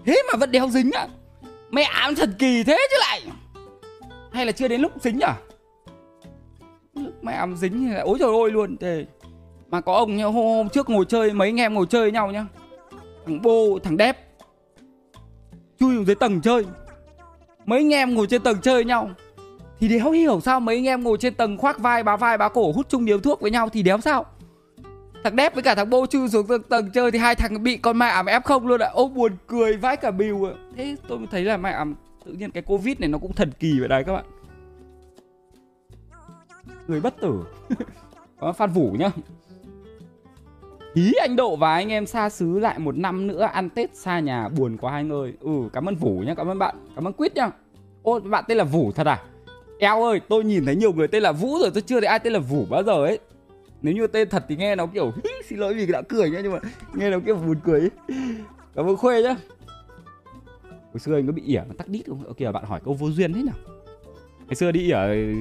[0.05, 1.09] Thế mà vẫn đeo dính à
[1.73, 3.23] mẹ ám thần kỳ thế chứ lại.
[4.33, 5.37] Hay là chưa đến lúc dính à?
[7.23, 8.77] Mẹ ám dính thì lại ôi trời ơi luôn.
[8.77, 9.07] Thế
[9.71, 12.13] mà có ông nhá hôm, hôm trước ngồi chơi mấy anh em ngồi chơi với
[12.13, 12.47] nhau nhá.
[13.27, 14.19] Thằng bô thằng đép.
[15.81, 16.65] Chui xuống dưới tầng chơi.
[17.67, 19.11] Mấy anh em ngồi trên tầng chơi nhau
[19.83, 22.49] thì đéo hiểu sao mấy anh em ngồi trên tầng khoác vai bá vai bá
[22.49, 24.27] cổ hút chung điếu thuốc với nhau thì đéo sao
[25.25, 27.77] thằng đép với cả thằng bô chui xuống tầng, tầng chơi thì hai thằng bị
[27.77, 30.97] con mẹ ảm ép không luôn ạ ô buồn cười vãi cả bìu ạ thế
[31.09, 33.79] tôi mới thấy là mẹ ảm tự nhiên cái covid này nó cũng thần kỳ
[33.79, 34.25] vậy đấy các bạn
[36.89, 37.45] người bất tử
[38.41, 39.11] có phan vũ nhá
[40.95, 44.21] Ý anh Độ và anh em xa xứ lại một năm nữa ăn Tết xa
[44.21, 45.33] nhà buồn quá anh ơi.
[45.41, 47.51] Ừ, cảm ơn Vũ nhá, cảm ơn bạn, cảm ơn Quýt nhá.
[48.03, 49.23] Ô, bạn tên là Vũ thật à?
[49.83, 52.19] Eo ơi, tôi nhìn thấy nhiều người tên là Vũ rồi, tôi chưa thấy ai
[52.19, 53.19] tên là Vũ bao giờ ấy.
[53.83, 55.13] Nếu như tên thật thì nghe nó kiểu
[55.45, 56.59] xin lỗi vì đã cười nhá nhưng mà
[56.95, 57.91] nghe nó kiểu buồn cười ấy.
[58.75, 59.37] cảm ơn khuê nhá.
[60.69, 62.35] Hồi xưa anh có bị ỉa mà tắc đít không?
[62.35, 63.55] Kìa bạn hỏi câu vô duyên thế nào
[64.47, 65.35] ngày xưa đi ỉa ừ,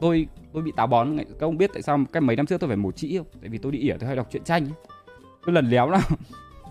[0.00, 1.16] tôi tôi bị táo bón.
[1.16, 3.26] Các ông biết tại sao cái mấy năm trước tôi phải mổ trĩ không?
[3.40, 4.66] Tại vì tôi đi ỉa tôi hay đọc truyện tranh
[5.42, 6.00] cứ lần léo nào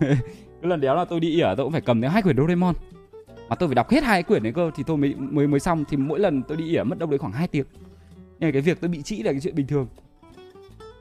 [0.62, 2.74] cứ lần léo là tôi đi ỉa tôi cũng phải cầm đến hai quyển Doraemon
[3.48, 5.84] mà tôi phải đọc hết hai quyển đấy cơ thì tôi mới mới mới xong
[5.88, 7.66] thì mỗi lần tôi đi ỉa mất đâu đấy khoảng 2 tiếng
[8.38, 9.88] nhưng cái việc tôi bị trĩ là cái chuyện bình thường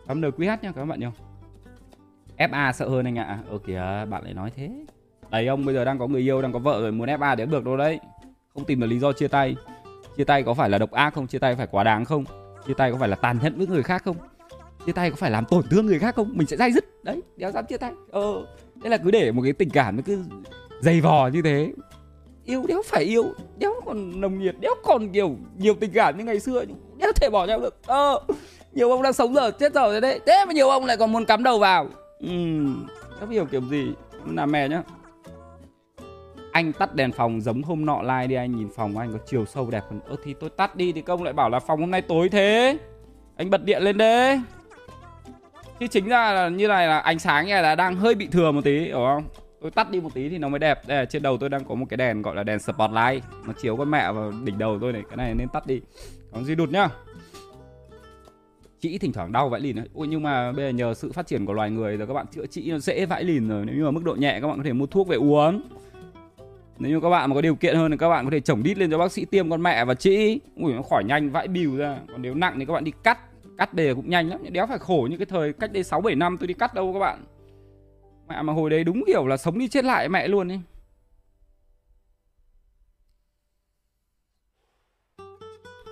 [0.07, 1.11] Cảm ơn QH nha các bạn nhá.
[2.37, 3.23] FA sợ hơn anh ạ.
[3.23, 3.39] À.
[3.49, 4.71] Ờ kìa, bạn lại nói thế.
[5.29, 7.45] Đấy ông bây giờ đang có người yêu, đang có vợ rồi muốn FA để
[7.45, 7.99] được đâu đấy.
[8.53, 9.55] Không tìm được lý do chia tay.
[10.17, 11.27] Chia tay có phải là độc ác không?
[11.27, 12.23] Chia tay phải quá đáng không?
[12.67, 14.17] Chia tay có phải là tàn nhẫn với người khác không?
[14.85, 16.31] Chia tay có phải làm tổn thương người khác không?
[16.33, 17.03] Mình sẽ dai dứt.
[17.03, 17.91] Đấy, đéo dám chia tay.
[18.11, 18.45] Ờ,
[18.83, 20.23] thế là cứ để một cái tình cảm nó cứ
[20.81, 21.73] dày vò như thế
[22.45, 23.33] yêu, đéo phải yêu.
[23.57, 26.65] Đéo còn nồng nhiệt, đéo còn kiểu nhiều tình cảm như ngày xưa
[26.97, 27.77] đéo thể bỏ nhau được.
[27.85, 28.19] Ờ
[28.73, 30.19] nhiều ông đang sống giờ chết giờ rồi đấy.
[30.25, 31.87] Thế mà nhiều ông lại còn muốn cắm đầu vào.
[32.19, 32.27] Ừ
[33.19, 33.87] đéo hiểu kiểu gì?
[34.25, 34.83] Làm mè nhá.
[36.51, 39.45] Anh tắt đèn phòng giống hôm nọ like đi, anh nhìn phòng anh có chiều
[39.45, 39.99] sâu đẹp hơn.
[40.09, 42.77] Ơ, thì tôi tắt đi thì công lại bảo là phòng hôm nay tối thế.
[43.37, 44.41] Anh bật điện lên đấy.
[45.79, 48.51] Chứ chính ra là như này là ánh sáng này là đang hơi bị thừa
[48.51, 49.23] một tí, hiểu không?
[49.63, 50.87] Tôi tắt đi một tí thì nó mới đẹp.
[50.87, 53.23] Đây là trên đầu tôi đang có một cái đèn gọi là đèn spotlight.
[53.47, 55.01] Nó chiếu con mẹ vào đỉnh đầu tôi này.
[55.09, 55.81] Cái này nên tắt đi.
[56.31, 56.89] Còn gì đụt nhá?
[58.79, 59.89] Chỉ thỉnh thoảng đau vãi lìn ấy.
[59.93, 62.25] Ôi, nhưng mà bây giờ nhờ sự phát triển của loài người rồi các bạn
[62.27, 63.65] chữa trị nó dễ vãi lìn rồi.
[63.65, 65.61] Nếu như mà mức độ nhẹ, các bạn có thể mua thuốc về uống.
[66.79, 68.63] Nếu như các bạn mà có điều kiện hơn thì các bạn có thể chổng
[68.63, 71.47] đít lên cho bác sĩ tiêm con mẹ và chỉ ui, nó khỏi nhanh vãi
[71.47, 71.99] bìu ra.
[72.11, 73.19] Còn nếu nặng thì các bạn đi cắt.
[73.57, 74.39] Cắt đề cũng nhanh lắm.
[74.51, 76.93] Đéo phải khổ như cái thời cách đây sáu bảy năm tôi đi cắt đâu
[76.93, 77.23] các bạn
[78.33, 80.61] mẹ mà hồi đấy đúng kiểu là sống đi chết lại mẹ luôn ấy.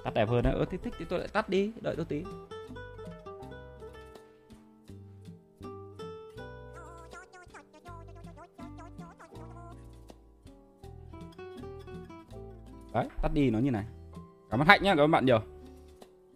[0.03, 0.51] Tắt đẹp hơn á.
[0.51, 2.23] Ơ thích thích thì tôi lại tắt đi đợi tôi tí.
[12.93, 13.85] Đấy tắt đi nó như này.
[14.49, 15.41] Cảm ơn hạnh nhá các bạn nhiều.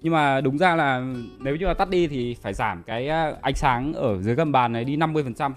[0.02, 1.04] Nhưng mà đúng ra là
[1.40, 4.52] nếu như là tắt đi thì phải giảm cái à, ánh sáng ở dưới gầm
[4.52, 5.54] bàn này đi 50%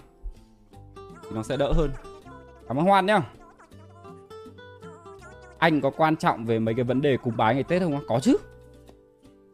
[1.28, 1.90] thì nó sẽ đỡ hơn.
[2.68, 3.22] Cảm ơn hoan nhá.
[5.58, 8.20] Anh có quan trọng về mấy cái vấn đề cúng bái ngày tết không có
[8.20, 8.36] chứ.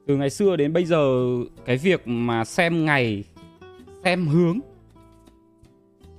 [0.07, 1.27] Từ ngày xưa đến bây giờ
[1.65, 3.25] cái việc mà xem ngày
[4.05, 4.61] xem hướng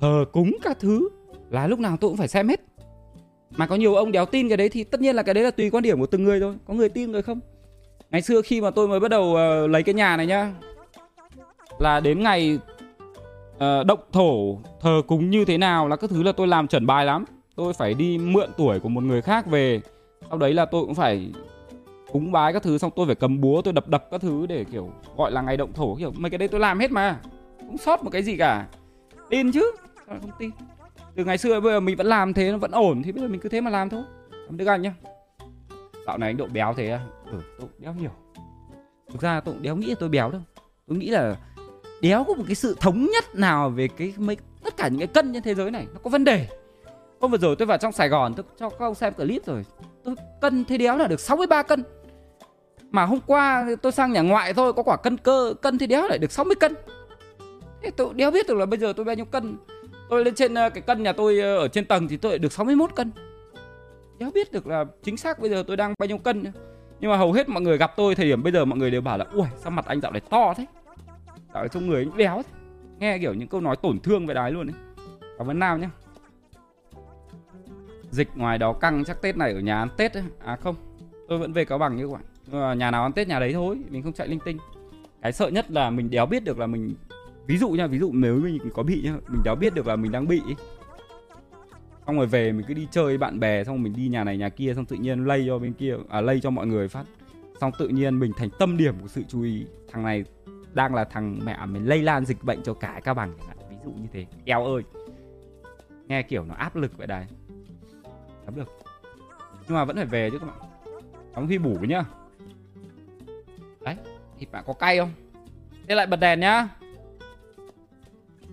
[0.01, 1.09] thờ cúng các thứ
[1.49, 2.61] là lúc nào tôi cũng phải xem hết.
[3.57, 5.51] Mà có nhiều ông đéo tin cái đấy thì tất nhiên là cái đấy là
[5.51, 6.55] tùy quan điểm của từng người thôi.
[6.67, 7.39] Có người tin người không.
[8.11, 10.53] Ngày xưa khi mà tôi mới bắt đầu uh, lấy cái nhà này nhá
[11.79, 12.59] là đến ngày
[13.55, 16.85] uh, động thổ thờ cúng như thế nào là các thứ là tôi làm chuẩn
[16.85, 17.25] bài lắm.
[17.55, 19.81] Tôi phải đi mượn tuổi của một người khác về.
[20.29, 21.31] Sau đấy là tôi cũng phải
[22.11, 24.63] cúng bái các thứ xong tôi phải cầm búa tôi đập đập các thứ để
[24.63, 27.19] kiểu gọi là ngày động thổ kiểu mấy cái đấy tôi làm hết mà.
[27.59, 28.67] Không sót một cái gì cả.
[29.29, 29.71] Tin chứ.
[30.07, 30.51] Không tin.
[31.15, 33.27] Từ ngày xưa bây giờ mình vẫn làm thế nó vẫn ổn thì bây giờ
[33.27, 34.03] mình cứ thế mà làm thôi.
[34.47, 34.93] Cảm đức anh nhá.
[36.07, 36.99] Dạo này anh độ béo thế à?
[37.31, 38.11] Ừ tôi béo nhiều.
[39.11, 40.41] Thực ra tôi cũng đéo nghĩ là tôi béo đâu.
[40.87, 41.35] Tôi nghĩ là
[42.05, 45.07] đéo có một cái sự thống nhất nào về cái mấy tất cả những cái
[45.07, 45.87] cân trên thế giới này?
[45.93, 46.47] Nó có vấn đề.
[47.21, 49.63] Hôm vừa rồi tôi vào trong sài gòn, tôi cho các ông xem clip rồi.
[50.03, 51.83] Tôi cân thế đéo là được 63 cân.
[52.91, 56.07] Mà hôm qua tôi sang nhà ngoại thôi, có quả cân cơ, cân thế đéo
[56.07, 56.75] lại được 60 cân.
[57.81, 59.57] Thế tôi đéo biết được là bây giờ tôi bao nhiêu cân.
[60.09, 62.39] Tôi lên trên ờ, cái cân nhà tôi ờ, ở trên tầng thì tôi lại
[62.39, 63.11] được 61 cân.
[64.19, 66.43] Đéo biết được là chính xác bây giờ tôi đang bao nhiêu cân
[66.99, 69.01] nhưng mà hầu hết mọi người gặp tôi thời điểm bây giờ mọi người đều
[69.01, 70.65] bảo là, ui, sao mặt anh dạo này to thế?
[71.55, 72.59] Ở trong người anh béo thế.
[72.99, 74.75] Nghe kiểu những câu nói tổn thương về đái luôn ấy.
[75.37, 75.89] Cảm ơn nào nhá?
[78.11, 80.23] dịch ngoài đó căng chắc tết này ở nhà ăn tết ấy.
[80.45, 80.75] à không,
[81.27, 82.77] tôi vẫn về cáo bằng như các bạn.
[82.77, 84.57] Nhà nào ăn tết nhà đấy thôi, mình không chạy linh tinh.
[85.21, 86.95] Cái sợ nhất là mình đéo biết được là mình,
[87.47, 89.95] ví dụ nha ví dụ nếu mình có bị nhá, mình đéo biết được là
[89.95, 90.41] mình đang bị
[92.07, 94.23] xong rồi về mình cứ đi chơi với bạn bè, xong rồi mình đi nhà
[94.23, 96.87] này nhà kia, xong tự nhiên lây cho bên kia à lây cho mọi người
[96.87, 97.05] phát.
[97.61, 99.65] Xong tự nhiên mình thành tâm điểm của sự chú ý.
[99.91, 100.25] Thằng này
[100.75, 103.37] đang là thằng mẹ mình lây lan dịch bệnh cho cả các bằng
[103.69, 104.25] ví dụ như thế.
[104.45, 104.83] Eo ơi.
[106.07, 107.25] Nghe kiểu nó áp lực vậy đấy
[108.45, 108.77] Lắm được.
[109.67, 110.69] Nhưng mà vẫn phải về chứ các bạn.
[111.35, 112.03] Đóng khi bủ nhá.
[113.81, 113.95] Đấy,
[114.39, 115.11] Thịt bạn có cay không?
[115.87, 116.67] Thế lại bật đèn nhá.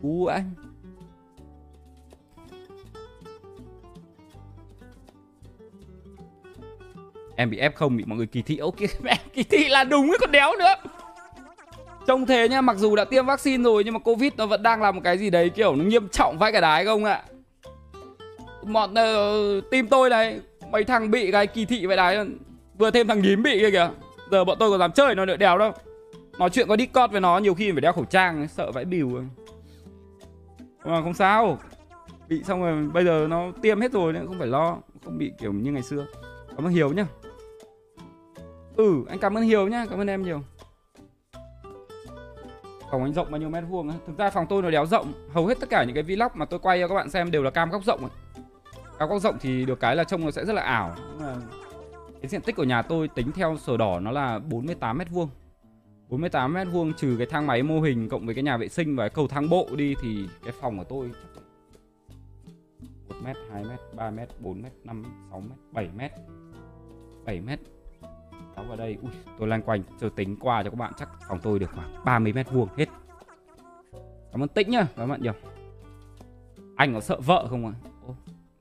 [0.03, 0.51] U anh.
[7.37, 8.59] Em bị ép không bị mọi người kỳ thị.
[8.59, 10.75] Ok mẹ kỳ thị là đúng cái con đéo nữa.
[12.07, 14.83] Trông thế nhá Mặc dù đã tiêm vaccine rồi Nhưng mà Covid nó vẫn đang
[14.83, 17.23] là một cái gì đấy Kiểu nó nghiêm trọng vãi cả đái không ạ?
[18.62, 22.27] Bọn uh, ờ, team tôi này mấy thằng bị cái kỳ thị vậy đấy
[22.79, 23.91] vừa thêm thằng nhím bị kia kìa.
[24.31, 25.73] Giờ bọn tôi còn dám chơi nó nữa đèo đâu.
[26.38, 29.23] Nói chuyện có discord với nó nhiều khi phải đeo khẩu trang sợ vãi bìu
[30.85, 31.59] mà không sao.
[32.29, 35.33] Bị xong rồi bây giờ nó tiêm hết rồi nên không phải lo không bị
[35.41, 36.07] kiểu như ngày xưa.
[36.57, 37.07] Cảm ơn hiếu nhá.
[38.77, 40.43] Ừ anh cảm ơn hiếu nhá cảm ơn em nhiều
[42.92, 43.96] phòng anh rộng bao nhiêu mét vuông á.
[44.07, 46.44] Thực ra phòng tôi nó đéo rộng hầu hết tất cả những cái vlog mà
[46.44, 48.11] tôi quay cho các bạn xem đều là cam góc rộng ấy.
[48.98, 50.94] cam góc rộng thì được cái là trông nó sẽ rất là ảo.
[52.22, 55.28] Cái diện tích của nhà tôi tính theo sổ đỏ nó là 48 mét vuông.
[56.09, 58.96] 48 mét vuông trừ cái thang máy mô hình cộng với cái nhà vệ sinh
[58.96, 61.11] và cái cầu thang bộ đi thì cái phòng của tôi
[63.09, 66.12] 1 mét, 2 mét, 3 mét, 4 mét, 5 mét, 6 mét, 7 mét.
[67.24, 67.59] 7 mét.
[68.57, 71.38] Đó vào đây, ui, tôi lan quanh, tôi tính qua cho các bạn chắc phòng
[71.43, 72.87] tôi được khoảng 30 mét vuông hết
[74.33, 75.33] Cảm ơn Tĩnh nhá, các bạn nhiều
[76.77, 77.73] Anh có sợ vợ không ạ?
[78.09, 78.15] À?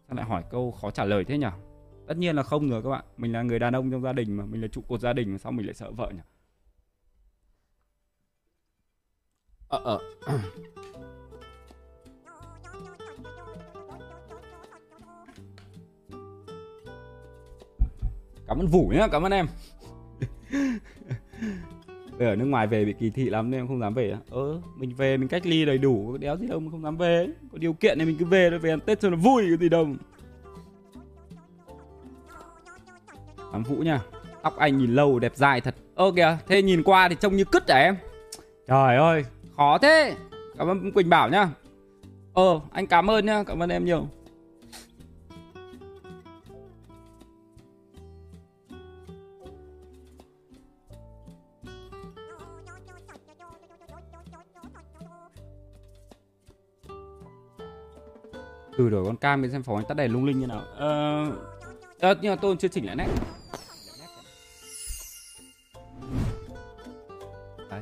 [0.08, 1.48] Sao lại hỏi câu khó trả lời thế nhỉ?
[2.08, 3.06] Tất nhiên là không rồi các bạn.
[3.18, 5.32] Mình là người đàn ông trong gia đình mà, mình là trụ cột gia đình
[5.32, 6.22] mà sao mình lại sợ vợ nhỉ?
[9.68, 10.00] Ờ ờ.
[18.48, 19.48] Cảm ơn Vũ nhá, cảm ơn em.
[22.20, 25.18] ở nước ngoài về bị kỳ thị lắm nên không dám về ơ mình về
[25.18, 27.74] mình cách ly đầy đủ có đéo gì đâu mà không dám về có điều
[27.74, 29.88] kiện thì mình cứ về thôi về ăn tết cho nó vui cái gì đâu.
[33.52, 34.02] Ám Vũ nha
[34.44, 35.76] Tóc anh nhìn lâu đẹp dài thật.
[35.96, 37.96] Ơ kìa Thế nhìn qua thì trông như cứt à em?
[38.68, 39.26] Trời ơi.
[39.58, 40.16] Khó thế.
[40.58, 41.50] Cảm ơn Quỳnh Bảo nhá
[42.34, 44.08] Ờ anh cảm ơn nhá Cảm ơn em nhiều
[58.78, 60.64] từ đổi con cam bên xem phóng anh tắt đèn lung linh như nào.
[60.76, 61.26] Ờ
[62.00, 63.08] à, nhưng mà tôi chưa chỉnh lại nét.
[67.70, 67.82] Đấy.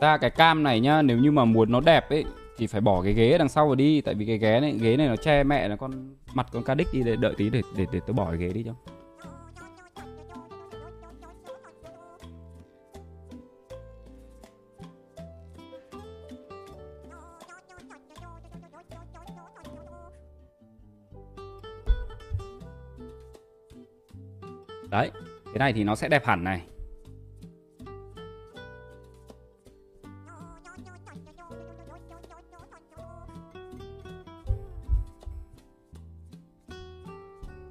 [0.00, 2.24] Ra cái cam này nhá nếu như mà muốn nó đẹp ấy
[2.58, 4.96] thì phải bỏ cái ghế đằng sau rồi đi, tại vì cái ghế này ghế
[4.96, 7.62] này nó che mẹ, nó con mặt con ca đích đi, để đợi tí để
[7.76, 8.74] để để tôi bỏ cái ghế đi cho.
[24.90, 25.10] Đấy,
[25.44, 26.62] cái này thì nó sẽ đẹp hẳn này.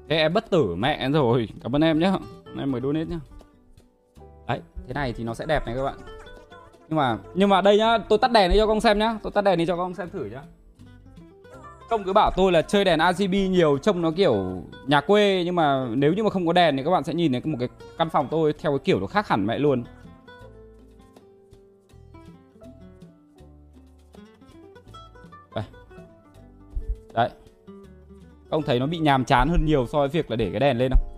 [0.09, 1.49] Thế em bất tử mẹ rồi.
[1.63, 2.11] Cảm ơn em nhé
[2.59, 3.19] Em mới donate nhá.
[4.47, 5.95] Đấy, Thế này thì nó sẽ đẹp này các bạn.
[6.89, 9.17] Nhưng mà Nhưng mà đây nhá, Tôi tắt đèn đi cho con xem nhá.
[9.23, 10.41] Tôi tắt đèn đi cho con xem thử nhá.
[11.89, 15.43] Công cứ bảo tôi là chơi đèn RGB nhiều, Trông nó kiểu nhà quê.
[15.45, 17.57] Nhưng mà nếu như mà không có đèn thì các bạn sẽ nhìn thấy một
[17.59, 19.83] cái căn phòng tôi Theo cái kiểu nó khác hẳn mẹ luôn.
[28.49, 30.77] Ông thấy nó bị nhàm chán hơn nhiều so với việc là để cái đèn
[30.77, 31.15] lên không?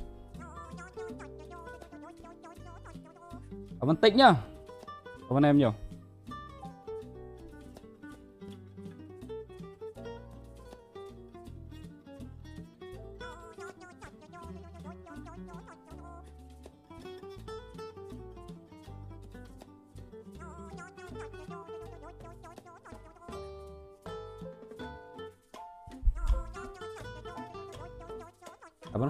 [3.79, 4.33] Cảm ơn Tĩnh nhá
[5.29, 5.73] Cảm ơn em nhiều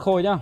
[0.08, 0.40] Khôi nhá.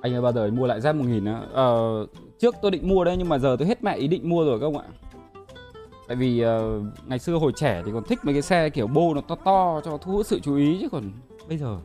[0.00, 1.42] Anh ơi bao giờ mua lại Z1000 á?
[1.52, 2.06] Ờ,
[2.38, 4.60] Trước tôi định mua đấy nhưng mà giờ tôi hết mẹ ý định mua rồi
[4.60, 4.84] các ông ạ.
[6.08, 9.14] Tại vì uh, ngày xưa hồi trẻ thì còn thích mấy cái xe kiểu bô
[9.14, 11.12] nó to to cho thu hút sự chú ý chứ còn
[11.48, 11.78] bây giờ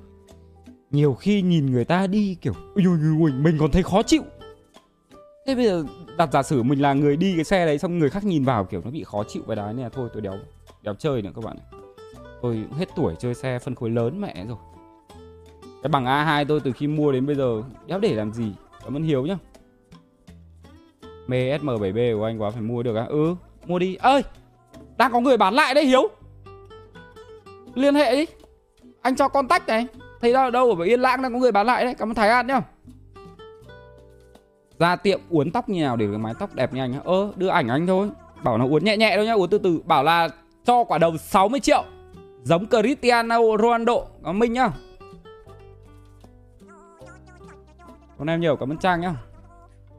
[0.91, 4.23] nhiều khi nhìn người ta đi kiểu ui, ui, ui, mình còn thấy khó chịu.
[5.47, 5.84] Thế bây giờ
[6.17, 8.65] đặt giả sử mình là người đi cái xe đấy xong người khác nhìn vào
[8.65, 10.34] kiểu nó bị khó chịu và đấy nên là thôi tôi đéo
[10.82, 11.58] đéo chơi nữa các bạn
[12.41, 14.58] tôi hết tuổi chơi xe phân khối lớn mẹ rồi.
[15.84, 18.54] Cái bằng A2 tôi từ khi mua đến bây giờ đéo để làm gì?
[18.84, 19.38] Cảm ơn Hiếu nhá.
[21.28, 23.06] Mê SM7B của anh quá phải mua được á.
[23.06, 23.36] Ừ
[23.67, 23.95] mua đi.
[23.95, 24.24] Ơi,
[24.98, 26.10] đang có người bán lại đấy, Hiếu.
[27.74, 28.26] Liên hệ đi.
[29.02, 29.88] Anh cho contact này.
[30.21, 31.95] Thấy đâu đâu ở Yên Lãng đang có người bán lại đấy.
[31.98, 32.62] Cảm ơn Thái An nhá.
[34.80, 37.48] Ra tiệm uốn tóc như nào để cái mái tóc đẹp như anh ơ, đưa
[37.48, 38.10] ảnh anh thôi.
[38.43, 39.34] Bảo nó uốn nhẹ nhẹ thôi nhá.
[39.34, 39.82] Uốn từ từ.
[39.86, 40.30] Bảo là
[40.65, 41.84] cho quả đầu 60 triệu
[42.45, 44.71] giống Cristiano Ronaldo có Minh nhá.
[48.17, 49.15] Con em nhiều cảm ơn Trang nhá.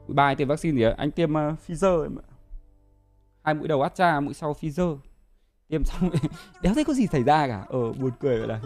[0.07, 2.27] Mũi ba tiêm vaccine gì ạ anh tiêm uh, Pfizer em ạ
[3.43, 4.97] hai mũi đầu Astra mũi sau Pfizer.
[5.67, 6.09] Tiêm xong
[6.61, 7.65] đéo thấy có gì xảy ra cả.
[7.69, 8.59] Ờ buồn cười vậy này.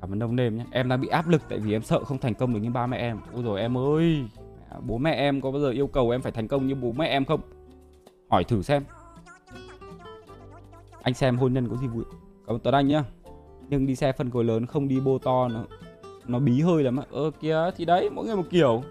[0.00, 2.18] Cảm ơn đông nêm nhé em đang bị áp lực tại vì em sợ không
[2.18, 3.20] thành công được như ba mẹ em.
[3.32, 4.28] Ôi rồi em ơi
[4.86, 7.06] bố mẹ em có bao giờ yêu cầu em phải thành công như bố mẹ
[7.06, 7.40] em không?
[8.28, 8.84] Hỏi thử xem.
[11.02, 12.04] Anh xem hôn nhân có gì vui.
[12.46, 13.04] Cảm ơn tuấn anh nhá.
[13.68, 15.64] Nhưng đi xe phân khối lớn không đi bô to, nó
[16.26, 18.82] nó bí hơi lắm ơ, kìa, thì đấy, mỗi người một kiểu.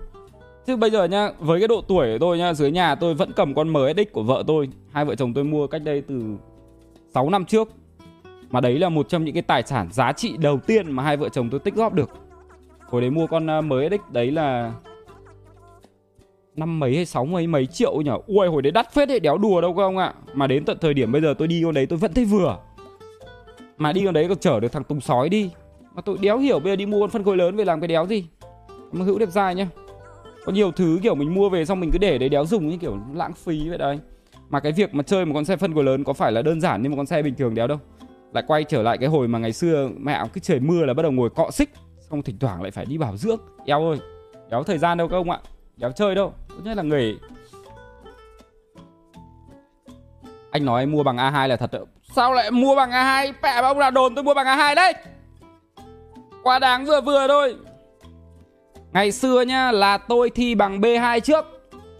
[0.68, 3.32] Chứ bây giờ nhá, với cái độ tuổi của tôi nhá, dưới nhà tôi vẫn
[3.36, 4.70] cầm con MSX của vợ tôi.
[4.92, 6.38] Hai vợ chồng tôi mua cách đây từ
[7.14, 7.68] 6 năm trước.
[8.50, 11.18] Mà đấy là một trong những cái tài sản giá trị đầu tiên mà hai
[11.18, 12.10] vợ chồng tôi tích góp được.
[12.90, 14.74] Hồi đấy mua con ờ, mới MSX đấy là
[16.58, 19.38] năm mấy hay sáu mấy mấy triệu nhở ui, hồi đấy đắt phết đấy, đéo
[19.38, 20.14] đùa đâu các ông ạ.
[20.34, 22.58] Mà đến tận thời điểm bây giờ tôi đi con đấy, tôi vẫn thấy vừa.
[23.78, 25.50] Mà đi con đấy còn chở được thằng tùng sói đi.
[25.94, 27.88] Mà tôi đéo hiểu bây giờ đi mua con phân khối lớn về làm cái
[27.88, 28.28] đéo gì.
[28.92, 29.68] Mà hữu đẹp dài nhá.
[30.46, 32.78] Có nhiều thứ kiểu mình mua về xong mình cứ để đấy đéo dùng như
[32.78, 34.00] kiểu lãng phí vậy đấy.
[34.50, 36.62] Mà cái việc mà chơi một con xe phân khối lớn có phải là đơn
[36.62, 37.78] giản như một con xe bình thường đéo đâu.
[38.34, 41.04] Lại quay trở lại cái hồi mà ngày xưa mẹ cứ trời mưa là bắt
[41.04, 41.70] đầu ngồi cọ xích,
[42.10, 43.40] xong thỉnh thoảng lại phải đi bảo dưỡng.
[43.66, 43.98] Eo ơi,
[44.52, 45.40] đéo thời gian đâu các ông ạ.
[45.78, 47.20] Đéo chơi đâu tốt nhất là người
[50.52, 51.72] Anh nói mua bằng A2 là thật
[52.16, 54.94] Sao lại mua bằng A2 Mẹ ông là đồn tôi mua bằng A2 đấy.
[56.44, 57.56] Quá đáng vừa vừa thôi.
[58.94, 61.46] Ngày xưa nhá, là tôi thi bằng B2 trước.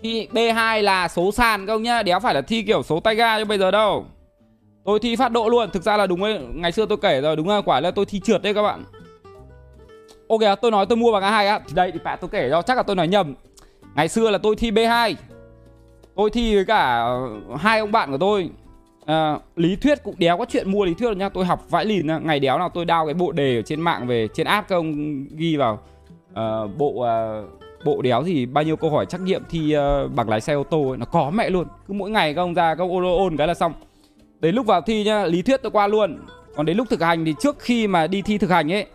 [0.04, 3.38] Thì B2 là số sàn không nhá, Đéo phải là thi kiểu số tay ga
[3.38, 4.06] như bây giờ đâu.
[4.86, 6.40] Tôi thi phát độ luôn, Thực ra là đúng ấy.
[6.54, 8.84] Ngày xưa tôi kể rồi, đúng là quả là tôi thi trượt đấy các bạn.
[10.30, 11.60] Ok, tôi nói tôi mua bằng A2 á.
[11.68, 13.36] Thì đây, thì bạn tôi kể cho, chắc là tôi nói nhầm.
[13.98, 15.16] Ngày xưa là tôi thi B2
[16.16, 17.30] Tôi thi với cả ờ,
[17.60, 18.50] hai ông bạn của tôi.
[19.06, 21.86] À, Lý thuyết cũng đéo có chuyện mua lý thuyết đâu nha Tôi học vãi
[21.86, 24.48] lìn nha, Ngày đéo nào tôi đao cái bộ đề ở trên mạng về Trên
[24.48, 25.80] app các ông ghi vào.
[26.34, 26.44] À,
[26.78, 27.42] Bộ à,
[27.86, 30.64] bộ đéo thì bao nhiêu câu hỏi trắc nghiệm thi uh, bằng lái xe ô
[30.64, 31.68] tô ấy, Nó có mẹ luôn.
[31.88, 33.74] Cứ mỗi ngày các ông ra các ông ôn, ôn cái là xong.
[34.40, 36.20] Đến lúc vào thi nhá Lý thuyết tôi qua luôn.
[36.56, 38.86] Còn đến lúc thực hành thì trước khi mà đi thi thực hành ấy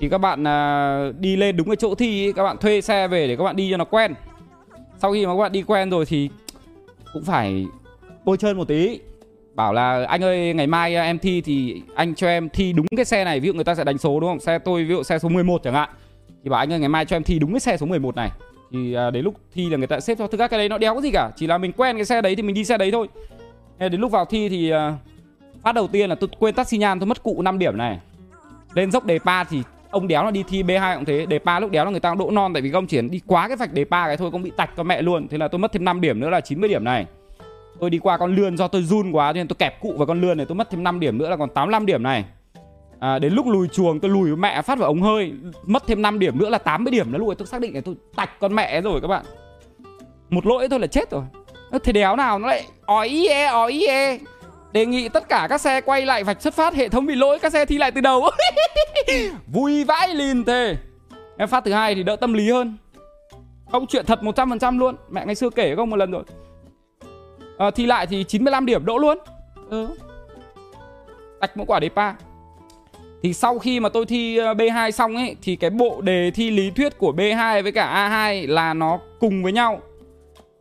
[0.00, 3.08] Thì các bạn uh, đi lên đúng cái chỗ thi ấy, Các bạn thuê xe
[3.08, 4.14] về để các bạn đi cho nó quen.
[4.98, 6.30] Sau khi mà các bạn đi quen rồi thì
[7.12, 7.66] Cũng phải
[8.24, 9.00] bôi trơn một tí.
[9.54, 12.86] Bảo là anh ơi ngày mai à, em thi thì anh cho em thi đúng
[12.96, 14.40] cái xe này Ví dụ người ta sẽ đánh số đúng không?
[14.40, 15.88] Xe tôi ví dụ xe số 11 chẳng hạn.
[16.44, 18.30] Thì bảo anh ơi ngày mai cho em thi đúng cái xe số 11 này.
[18.72, 20.78] Thì à, đến lúc thi là người ta xếp cho Thực ra cái đấy nó
[20.78, 22.78] đéo có gì cả Chỉ là mình quen cái xe đấy thì mình đi xe
[22.78, 23.08] đấy thôi.
[23.78, 24.96] Đến lúc vào thi thì à,
[25.62, 27.98] Phát đầu tiên là tôi quên tắt xi nhan tôi mất cụ 5 điểm này.
[28.74, 29.62] Lên dốc đề pa thì
[29.94, 32.14] ông đéo là đi thi B2 cũng thế Đề pa lúc đéo là người ta
[32.14, 34.42] đỗ non Tại vì công chỉ đi quá cái vạch đề pa cái thôi Cũng
[34.42, 35.28] bị tạch con mẹ luôn.
[35.28, 37.06] Thế là tôi mất thêm 5 điểm nữa là 90 điểm này.
[37.80, 40.20] Tôi đi qua con lươn do tôi run quá Nên tôi kẹp cụ vào con
[40.20, 42.24] lươn này tôi mất thêm 5 điểm nữa là còn 85 điểm này.
[42.98, 45.32] À, Đến lúc lùi chuồng tôi lùi với mẹ phát vào ống hơi
[45.66, 47.94] Mất thêm 5 điểm nữa là 80 điểm nữa lùi Tôi xác định là tôi
[48.16, 49.24] tạch con mẹ rồi các bạn.
[50.30, 51.22] Một lỗi thôi là chết rồi.
[51.84, 54.18] Thế đéo nào nó lại ói e ói e.
[54.74, 57.38] Đề nghị tất cả các xe quay lại vạch xuất phát Hệ thống bị lỗi
[57.38, 58.30] các xe thi lại từ đầu.
[59.46, 60.76] Vui vãi lìn thề.
[61.36, 62.76] Em phát thứ hai thì đỡ tâm lý hơn.
[63.70, 64.96] Không chuyện thật 100% luôn.
[65.10, 66.22] Mẹ ngày xưa kể không một lần rồi.
[67.58, 69.18] À, Thi lại thì 95 điểm đỗ luôn.
[69.70, 69.88] Ừ.
[71.40, 72.14] Tạch mỗi quả đề pa.
[73.22, 76.50] Thì sau khi mà tôi thi ờ, B2 xong ấy Thì cái bộ đề thi
[76.50, 79.80] lý thuyết của B2 với cả A2 là nó cùng với nhau.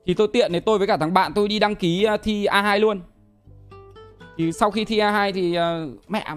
[0.05, 2.45] Thì tôi tiện để tôi với cả thằng bạn tôi đi đăng ký ờ, thi
[2.45, 3.01] A2 luôn.
[4.37, 6.27] Thì sau khi thi A2 thì uh, mẹ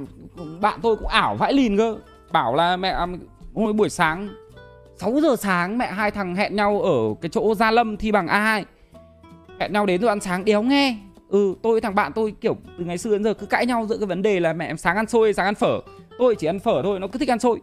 [0.60, 1.96] bạn tôi cũng ảo vãi lìn cơ.
[2.32, 2.96] Bảo là mẹ
[3.54, 4.28] hôm buổi sáng
[4.96, 8.26] 6 giờ sáng mẹ hai thằng hẹn nhau ở cái chỗ Gia Lâm thi bằng
[8.26, 8.64] A2
[9.60, 10.96] hẹn nhau đến rồi ăn sáng đéo nghe.
[11.28, 13.98] Ừ tôi thằng bạn tôi kiểu từ ngày xưa đến giờ cứ cãi nhau giữa
[13.98, 15.80] cái vấn đề là mẹ em sáng ăn xôi sáng ăn phở.
[16.18, 17.60] Tôi chỉ ăn phở thôi nó cứ thích ăn xôi.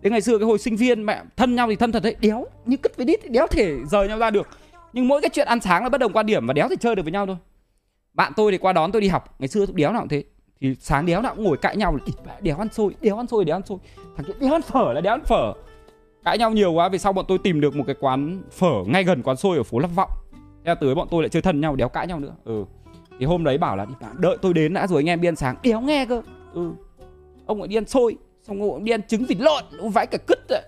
[0.00, 2.46] Đến ngày xưa cái hồi sinh viên mẹ thân nhau thì thân thật đấy đéo
[2.66, 4.48] như cất với đít đéo thể rời nhau ra được.
[4.92, 6.94] Nhưng mỗi cái chuyện ăn sáng là bất đồng quan điểm và đéo thể chơi
[6.94, 7.36] được với nhau thôi
[8.14, 10.24] bạn tôi thì qua đón tôi đi học, ngày xưa đéo nào cũng thế.
[10.60, 13.44] Thì sáng đéo nào cũng ngồi cãi nhau là đéo ăn xôi, đéo ăn xôi,
[13.44, 13.78] đéo ăn xôi.
[14.16, 15.52] Thằng kia, đéo ăn phở là đéo ăn phở.
[16.24, 19.04] Cãi nhau nhiều quá, vì sau bọn tôi tìm được một cái quán phở ngay
[19.04, 20.10] gần quán xôi ở phố Lắp Vọng.
[20.64, 22.34] Thế tới bọn tôi lại chơi thân nhau, đéo cãi nhau nữa.
[22.44, 22.64] Ừ.
[23.18, 23.86] Thì hôm đấy bảo là
[24.18, 25.56] đợi tôi đến đã rồi anh em đi ăn sáng.
[25.62, 26.22] Đéo nghe cơ.
[26.54, 26.70] Ừ.
[27.46, 30.18] Ông lại đi ăn xôi, Xong ông đi ăn trứng vịt lộn Ông vãi cả
[30.26, 30.62] cứt ấy.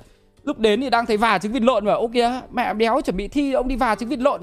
[0.45, 3.17] Lúc đến thì đang thấy và trứng vịt lộn mà Ô kìa, mẹ đéo chuẩn
[3.17, 4.41] bị thi, ông đi và trứng vịt lộn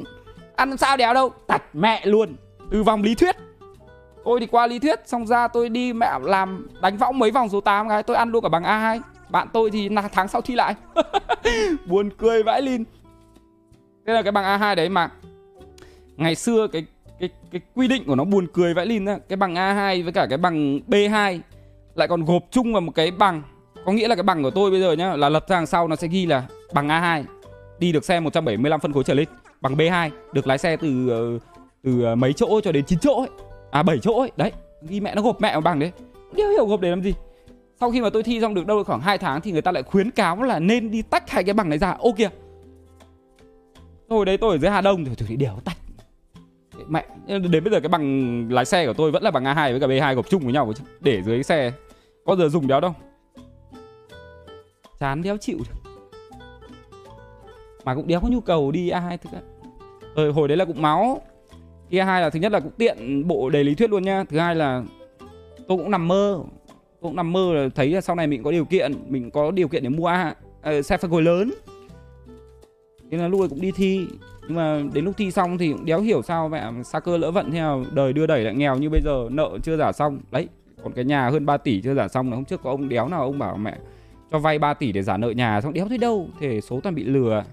[0.55, 1.29] Ăn sao đéo đâu?
[1.47, 2.35] Tạch mẹ luôn.
[2.73, 3.35] Từ vòng lý thuyết.
[4.25, 7.49] Tôi thì qua lý thuyết Xong ra tôi đi mẹ làm đánh võng mấy vòng
[7.49, 10.41] số 8 cái Tôi ăn luôn cả bằng A2 Bạn tôi thì là tháng sau
[10.41, 10.75] thi lại.
[11.85, 12.83] Buồn cười vãi lìn.
[14.07, 15.09] Thế là cái bằng A2 đấy mà
[16.17, 16.85] ngày xưa cái
[17.19, 20.13] cái cái quy định của nó buồn cười vãi lìn đó, cái bằng A2 với
[20.13, 21.39] cả cái bằng B2
[21.95, 23.41] lại còn gộp chung vào một cái bằng.
[23.85, 25.95] Có nghĩa là cái bằng của tôi bây giờ nhá là lật sang sau nó
[25.95, 27.23] sẽ ghi là bằng A2
[27.79, 29.27] đi được xe 175 phân khối trở lên
[29.61, 31.41] bằng B2 được lái xe từ uh,
[31.83, 33.29] từ à, mấy chỗ cho đến 9 chỗ ấy.
[33.71, 34.51] À 7 chỗ ấy đấy.
[34.81, 35.91] Ghi mẹ nó gộp mẹ vào bằng đấy.
[36.29, 37.13] Không hiểu gộp để làm gì?
[37.79, 39.83] Sau khi mà tôi thi xong được đâu khoảng 2 tháng thì người ta lại
[39.83, 41.91] khuyến cáo là nên đi tách hai cái bằng này ra.
[41.91, 42.29] Ô kìa.
[44.09, 45.05] Hồi đấy tôi ở dưới Hà Đông.
[45.05, 45.77] Thì thì đéo tách.
[46.87, 49.79] Mẹ đến bây giờ cái bằng lái xe của tôi vẫn là bằng A2 với
[49.79, 50.83] cả B2 gộp chung với nhau chứ.
[51.01, 51.71] Để dưới xe.
[52.25, 52.93] Có giờ dùng đéo đâu.
[54.99, 55.91] Chán đéo chịu được.
[57.85, 59.39] Mà cũng đéo có nhu cầu đi A2 thực ra.
[60.15, 61.21] Ờ, hồi đấy là cũng máu
[61.93, 64.23] thứ hai là thứ nhất là cũng tiện bộ đề lý thuyết luôn nhá.
[64.29, 64.83] Thứ hai là
[65.67, 66.39] tôi cũng nằm mơ
[67.01, 69.51] tôi cũng nằm mơ là thấy là sau này mình có điều kiện mình có
[69.51, 70.11] điều kiện để mua
[70.69, 71.53] uh, xe phân khối lớn.
[73.11, 74.07] Thế là lúc ấy cũng đi thi.
[74.47, 77.31] Nhưng mà đến lúc thi xong thì cũng đéo hiểu sao mẹ xa cơ lỡ
[77.31, 80.19] vận theo đời đưa đẩy lại nghèo như bây giờ nợ chưa giả xong.
[80.31, 80.47] Đấy
[80.83, 83.07] còn cái nhà hơn 3 tỷ chưa giả xong là hôm trước có ông đéo
[83.07, 83.77] nào ông bảo mẹ
[84.31, 86.95] cho vay 3 tỷ để trả nợ nhà xong đéo thấy đâu thể số toàn
[86.95, 87.43] bị lừa.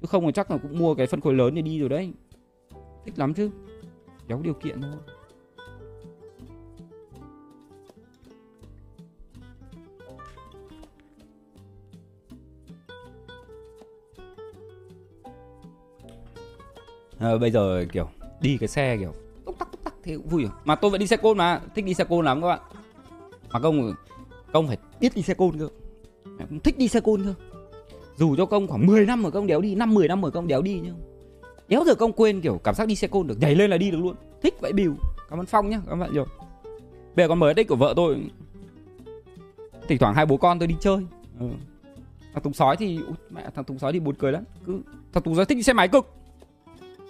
[0.00, 2.12] Chứ không thì chắc là cũng mua cái phân khối lớn để đi rồi đấy
[3.08, 3.50] thích lắm chứ.
[4.26, 4.92] Đéo điều kiện thôi.
[17.18, 18.08] À, bây giờ kiểu
[18.40, 19.12] đi cái xe kiểu
[19.44, 20.52] túc tắc túc tắc thế cũng vui rồi.
[20.64, 22.60] mà tôi vẫn đi xe côn mà thích đi xe côn lắm các bạn.
[23.52, 23.94] Mà công
[24.52, 25.68] công phải biết đi xe côn cơ.
[26.24, 27.34] Cũng thích đi xe côn cơ.
[28.16, 30.48] Dù cho công khoảng 10 năm mà công đéo đi năm 10 năm mà công
[30.48, 31.17] đéo đi nhưng
[31.68, 33.90] đéo giờ công quên kiểu cảm giác đi xe côn được nhảy lên là đi
[33.90, 34.14] được luôn.
[34.42, 34.92] Thích vậy biểu
[35.30, 36.26] cảm ơn phong nhá các bạn rồi
[37.16, 38.22] bây giờ con mới đích của vợ tôi.
[39.88, 40.98] Thỉnh thoảng hai bố con tôi đi chơi.
[41.40, 41.46] Ừ.
[42.34, 44.42] thằng tùng sói thì Ui, mẹ thằng tùng sói thì buồn cười lắm.
[44.66, 44.80] Cứ
[45.12, 46.06] thằng tùng sói thích đi xe máy cực.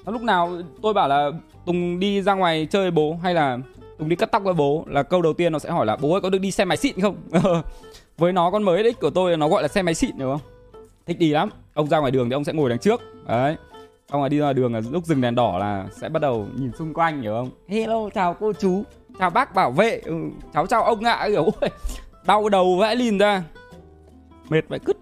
[0.04, 1.30] Nó lúc nào tôi bảo là
[1.66, 3.58] tùng đi ra ngoài chơi với bố hay là
[3.98, 6.12] tùng đi cắt tóc với bố là câu đầu tiên nó sẽ hỏi là bố
[6.12, 7.16] ơi có được đi xe máy xịn không?
[8.18, 10.40] Với nó con mới đích của tôi nó gọi là xe máy xịn đúng không?
[11.06, 11.50] Thích đi lắm.
[11.74, 13.00] Ông ra ngoài đường thì ông sẽ ngồi đằng trước.
[13.26, 13.56] Đấy
[14.10, 16.72] ông mà đi ra đường là lúc dừng đèn đỏ là sẽ bắt đầu nhìn
[16.72, 17.50] xung quanh hiểu không?
[17.68, 18.82] Hello chào cô chú.
[19.18, 20.00] Chào bác bảo vệ.
[20.04, 20.14] Ừ,
[20.54, 21.24] cháu chào ông ạ.
[21.28, 21.70] Kiểu ôi
[22.26, 23.44] đau đầu vãi lìn ra.
[24.48, 24.96] Mệt vậy cứt.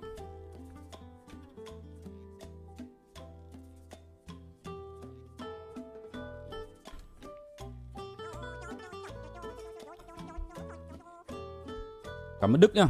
[12.41, 12.87] Cảm ơn đức nhá.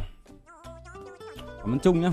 [1.57, 2.11] Cảm ơn trung nhá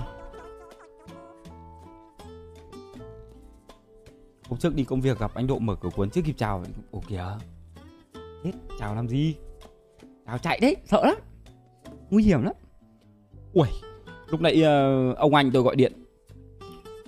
[4.48, 6.64] hôm trước đi công việc gặp anh độ mở cửa cuốn chưa kịp chào.
[6.90, 7.24] Ồ kìa.
[8.44, 9.36] Chết chào làm gì?
[10.26, 11.16] Chào chạy đấy sợ lắm.
[12.10, 12.52] Nguy hiểm lắm.
[13.52, 13.68] Ui
[14.26, 15.92] lúc nãy uh, ông anh tôi gọi điện.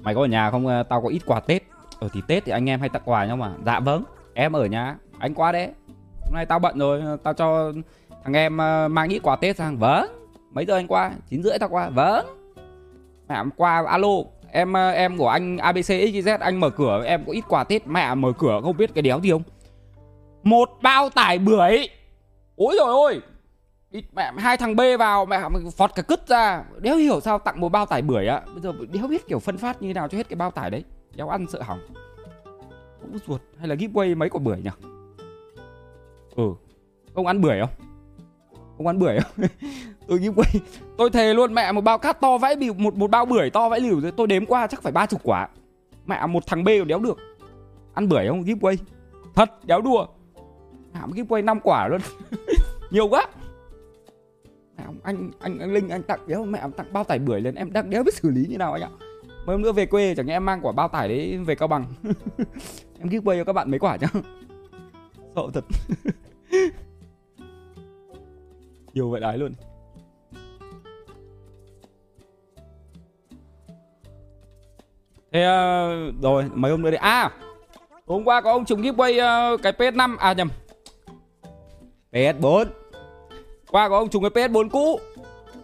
[0.03, 0.67] Mày có ở nhà không?
[0.67, 1.63] Uh, tao có ít quà tết.
[2.01, 3.55] Ở thì tết thì anh em hay tặng quà nhau mà.
[3.67, 4.99] Dạ vâng em ở nhà.
[5.19, 5.71] Anh qua đấy.
[6.25, 7.73] Hôm nay tao bận rồi tao cho
[8.25, 9.79] thằng em uh, mang ít quà tết sang.
[9.79, 10.07] Vâng
[10.51, 11.13] mấy giờ anh qua?
[11.29, 11.91] Chín rưỡi tao qua.
[11.91, 12.27] Vâng.
[13.29, 14.09] Mẹ qua alo
[14.53, 17.87] em ờ, em của anh abc xyz anh mở cửa, em có ít quà tết.
[17.87, 19.43] Mẹ mở cửa, không biết cái đéo gì không?
[20.43, 21.89] Một bao tải bưởi.
[22.57, 23.21] Ôi rồi ôi
[24.13, 25.41] mẹ, hai thằng B vào, mẹ
[25.77, 26.65] phọt cả cứt ra.
[26.79, 28.43] Đéo hiểu sao tặng một bao tải bưởi á.
[28.47, 30.71] Bây giờ đéo biết kiểu phân phát như thế nào cho hết cái bao tải
[30.71, 30.85] đấy.
[31.15, 31.81] Đéo ăn sợ hỏng.
[33.01, 34.71] Cũng ruột, hay là giveaway mấy quả bưởi nhỉ?
[36.37, 36.53] Ừ.
[37.15, 37.71] Ông ăn bưởi không?
[38.79, 39.47] Ông ăn bưởi không?
[40.07, 40.49] Ừ, tôi quay,
[40.97, 43.69] tôi thề luôn mẹ một bao cát to vãi bỉu một một bao bưởi to
[43.69, 45.49] vãi lỉu rồi tôi đếm qua chắc phải ba chục quả.
[46.07, 47.19] Mẹ một thằng B còn đéo được.
[47.95, 48.45] Ăn bưởi không?
[48.61, 48.79] Quay
[49.35, 50.07] thật đéo đùa.
[50.93, 52.01] Hãm quay năm quả luôn.
[52.91, 53.27] Nhiều quá.
[55.03, 57.91] Anh anh anh linh anh tặng đéo mẹ tặng bao tải bưởi lên em đang
[57.91, 58.91] đéo biết xử lý như nào anh ạ.
[59.47, 61.69] Mấy hôm nữa về quê chẳng nhẽ em mang quả bao tải đấy về cao
[61.69, 61.85] bằng.
[62.99, 64.09] Em giveaway cho các bạn mấy quả nhá
[65.37, 65.65] sợ thật.
[68.95, 69.53] Nhiều vậy đấy luôn.
[75.33, 76.97] Thế uh, rồi mấy hôm nữa đi.
[76.97, 77.31] À
[78.07, 80.49] hôm qua có ông trùng giveaway uh, cái PS5 à nhầm.
[82.13, 82.65] PS4
[83.71, 85.01] qua có ông trùng cái PS4 cũ.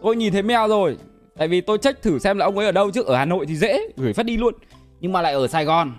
[0.02, 0.96] Tôi nhìn thấy mèo rồi
[1.38, 3.02] Tại vì tôi check thử xem là ông ấy ở đâu chứ.
[3.02, 4.54] Ở Hà Nội thì dễ gửi phát đi luôn.
[5.00, 5.92] Nhưng mà lại ở Sài Gòn.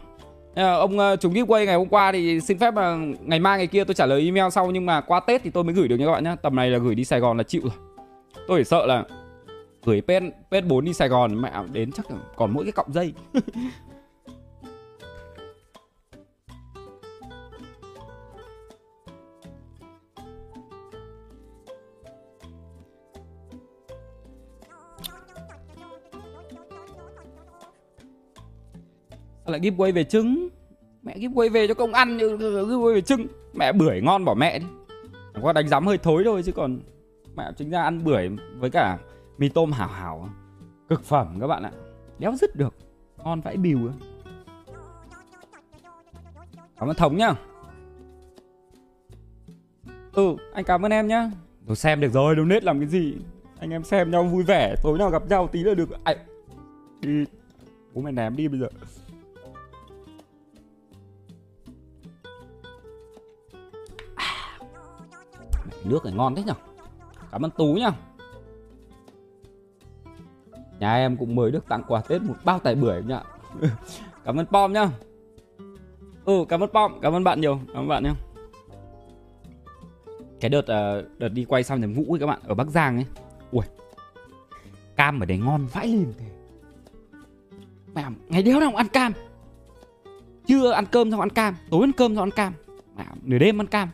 [0.56, 3.68] Ờ, ông uh, trùng giveaway ngày hôm qua thì xin phép là ngày mai ngày
[3.68, 4.72] kia tôi trả lời email sau.
[4.72, 6.70] Nhưng mà qua Tết thì tôi mới gửi được nha các bạn nhé Tầm này
[6.70, 7.74] là gửi đi Sài Gòn là chịu rồi.
[8.48, 9.04] Tôi chỉ sợ là
[9.86, 12.06] gửi PS, PS4 đi Sài Gòn mẹ đến chắc
[12.36, 13.14] còn mỗi cái cọng dây.
[29.46, 30.50] Lại giveaway về trứng?
[31.04, 33.28] Mẹ giveaway về cho công ăn giveaway về trứng.
[33.54, 34.66] Mẹ bưởi ngon bỏ mẹ đi.
[35.34, 36.80] Chẳng qua đánh giám hơi thối thôi chứ còn
[37.36, 38.30] mẹ chính ra ăn bưởi
[38.60, 38.98] với cả
[39.38, 40.30] mì tôm hảo hảo
[40.90, 41.72] cực phẩm các bạn ạ.
[42.20, 42.74] Đéo dứt được
[43.18, 43.92] ngon vãi bìu
[46.78, 47.36] cảm ơn thống nhá.
[50.14, 51.32] Ừ anh cảm ơn em nhá.
[51.68, 53.16] Tôi xem được rồi đâu nết làm cái gì?
[53.60, 55.90] Anh em xem nhau vui vẻ tối nào gặp nhau tí là được.
[56.04, 56.16] À,
[57.00, 57.26] đi.
[57.94, 58.68] Bố mẹ ném đi bây giờ.
[64.16, 64.60] À,
[65.84, 66.54] nước này ngon thế nhở?
[67.32, 67.92] Cảm ơn tú nhá
[70.84, 73.22] nhà em cũng mới được tặng quà tết một bao tải bưởi nhá
[74.26, 74.90] cảm ơn pom nhá.
[76.26, 78.14] Ừ cảm ơn pom cảm ơn bạn nhiều cảm ơn bạn nhá.
[80.40, 82.98] Cái đợt uh, đợt đi quay xong thì ngũ ấy các bạn ở bắc giang
[82.98, 83.06] ấy.
[83.52, 83.66] Ui
[84.96, 86.26] cam ở đấy ngon vãi lên thế.
[87.96, 89.14] Mẹ ngày đéo nào ăn cam.
[90.48, 92.54] Chưa ăn cơm xong ăn cam tối ăn cơm xong ăn cam.
[92.98, 93.90] Mẹ nửa đêm ăn cam.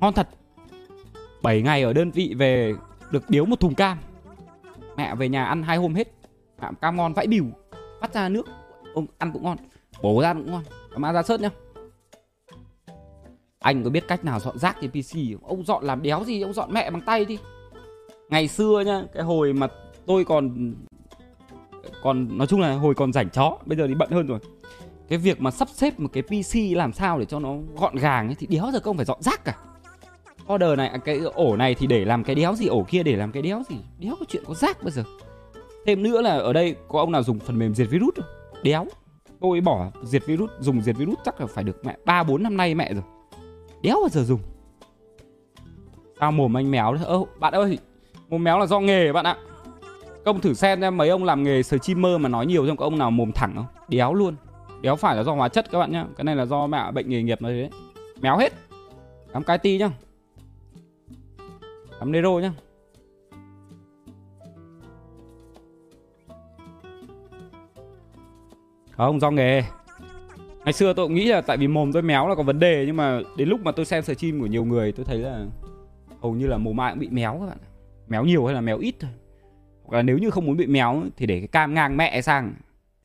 [0.00, 0.28] Ngon thật.
[1.42, 2.74] 7 ngày ở đơn vị về
[3.10, 3.98] được điếu một thùng cam
[5.14, 6.08] về nhà ăn hai hôm hết.
[6.62, 7.44] Mẹ, cam ngon vãi bìu
[8.00, 8.46] bắt ra nước
[8.94, 9.56] ông ăn cũng ngon
[10.02, 10.62] bổ ra cũng ngon.
[10.96, 11.50] Mà ra sớt nhá.
[13.58, 16.42] Anh có biết cách nào dọn rác trên pc ông dọn làm đéo gì?
[16.42, 17.38] Ông dọn mẹ bằng tay đi.
[18.28, 19.68] Ngày xưa nhá cái hồi mà
[20.06, 20.74] tôi còn
[22.02, 24.38] còn nói chung là hồi còn rảnh chó bây giờ thì bận hơn rồi.
[25.08, 28.28] Cái việc mà sắp xếp một cái PC làm sao để cho nó gọn gàng
[28.28, 29.56] ấy, thì đéo giờ không phải dọn rác cả
[30.54, 33.16] order này à, cái ổ này thì để làm cái đéo gì, ổ kia để
[33.16, 33.76] làm cái đéo gì?
[33.98, 35.04] Đéo có chuyện có rác bây giờ.
[35.86, 38.24] Thêm nữa là ở đây có ông nào dùng phần mềm diệt virus không?
[38.62, 38.86] Đéo.
[39.40, 42.56] Tôi bỏ diệt virus, dùng diệt virus chắc là phải được mẹ, ba, bốn năm
[42.56, 43.02] nay mẹ rồi.
[43.82, 44.40] Đéo bao giờ dùng?
[46.20, 47.78] Sao mồm anh méo đấy ơ, bạn ơi,
[48.28, 49.36] mồm méo là do nghề bạn ạ.
[50.24, 52.98] Công thử xem nha, mấy ông làm nghề streamer mà nói nhiều trong có ông
[52.98, 53.66] nào mồm thẳng không?
[53.88, 54.34] Đéo luôn.
[54.80, 56.06] Đéo phải là do hóa chất các bạn nhá.
[56.16, 57.70] Cái này là do mẹ bệnh nghề nghiệp nó thế.
[58.20, 58.52] Méo hết.
[59.32, 59.90] Cắm cái ti nhá
[62.00, 62.52] cắm nero nhá.
[68.90, 69.62] Không, do nghề.
[70.64, 72.84] Ngày xưa tôi cũng nghĩ là tại vì mồm tôi méo là có vấn đề,
[72.86, 75.46] nhưng mà đến lúc mà tôi xem stream của nhiều người, tôi thấy là
[76.20, 77.58] hầu như là mồm ai cũng bị méo các bạn
[78.08, 79.10] méo nhiều hay là méo ít thôi.
[79.82, 82.54] Hoặc là nếu như không muốn bị méo thì để cái cam ngang mẹ sang,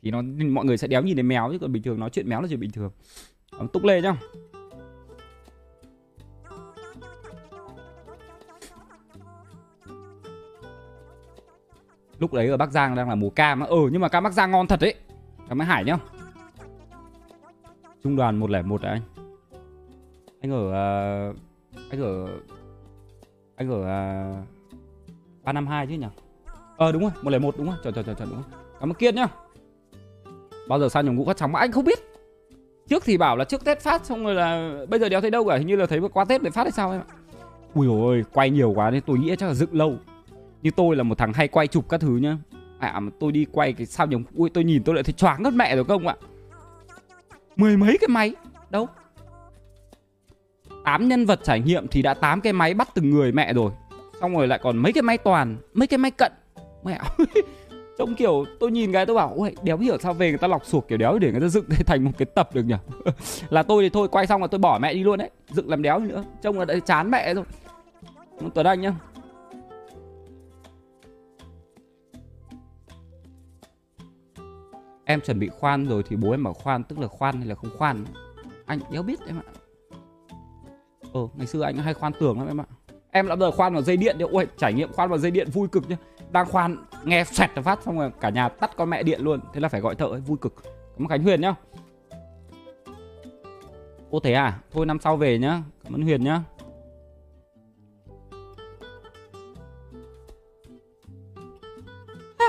[0.02, 2.30] thì nó, mọi người sẽ đéo nhìn thấy méo chứ, còn bình thường nói chuyện
[2.30, 2.92] méo là chuyện bình thường.
[3.52, 4.16] Ấm túc lê nhá.
[12.26, 13.68] Lúc đấy ở bắc giang đang là mùa cam á.
[13.68, 14.96] Ừ nhưng mà cam bắc giang ngon thật đấy
[15.50, 15.98] cảm ơn hải nhá.
[18.04, 19.02] Trung đoàn 101 đấy à anh?
[20.42, 20.68] Anh ở
[21.30, 21.36] uh,
[21.90, 22.28] anh ở
[23.56, 26.08] anh ở à, uh, 352 chứ nhỉ?
[26.78, 27.76] Ờ đúng rồi 101 đúng rồi.
[27.84, 28.60] Trời trời trời trời đúng rồi.
[28.80, 29.28] Cảm ơn kiên nhá.
[30.68, 32.00] Bao giờ sang nhập ngũ phát sóng mà anh không biết.
[32.88, 35.46] Trước thì bảo là trước tết phát xong rồi là bây giờ đéo thấy đâu
[35.48, 35.58] cả.
[35.58, 37.08] Hình như là thấy qua tết để phát hay sao em ạ.
[37.74, 39.96] Ui ôi quay nhiều quá nên tôi nghĩ chắc là dựng lâu
[40.66, 42.38] như tôi là một thằng hay quay chụp các thứ nhá.
[42.80, 44.24] À mà tôi đi quay cái sao nhầm?
[44.36, 46.16] Ui, tôi nhìn tôi lại thấy choáng hết mẹ rồi không ạ.
[47.56, 48.34] Mười mấy cái máy?
[48.70, 48.88] Đâu?
[50.86, 53.72] Tám nhân vật trải nghiệm thì đã tám cái máy bắt từng người mẹ rồi.
[54.22, 56.32] Xong rồi lại còn mấy cái máy toàn, mấy cái máy cận.
[56.84, 57.00] Mẹ
[57.98, 60.66] trông kiểu tôi nhìn cái tôi bảo, ôi, đéo hiểu sao về người ta lọc
[60.66, 62.76] suộc kiểu đéo để người ta dựng thành một cái tập được nhỉ?
[63.50, 65.30] Là tôi thì thôi, quay xong là tôi bỏ mẹ đi luôn đấy.
[65.50, 66.24] Dựng làm đéo nữa.
[66.42, 67.46] Trông là đã chán mẹ rồi.
[68.54, 68.94] Tuấn anh nhá.
[75.06, 77.56] Em chuẩn bị khoan rồi thì bố em bảo khoan tức là khoan hay là
[77.56, 78.06] không khoan?
[78.66, 79.48] Anh đéo biết em ạ.
[81.14, 82.66] Ờ ngày xưa anh hay khoan tường lắm em ạ.
[83.12, 85.50] Em đã giờ khoan vào dây điện thì ôi trải nghiệm khoan vào dây điện
[85.54, 85.98] vui cực nhá.
[86.32, 89.40] Đang khoan nghe xoẹt phát xong rồi cả nhà tắt con mẹ điện luôn.
[89.54, 90.54] Thế là phải gọi thợ ấy, vui cực.
[90.64, 91.56] Cảm ơn khánh huyền nhá.
[94.10, 94.60] Ô thế à?
[94.72, 95.64] Thôi năm sau về nhá.
[95.84, 96.42] Cảm ơn huyền nhá.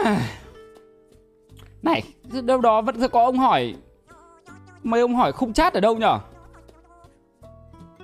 [1.83, 2.03] Này
[2.45, 3.75] đâu đó vẫn có ông hỏi.
[4.83, 6.19] Mấy ông hỏi khung chat ở đâu nhở?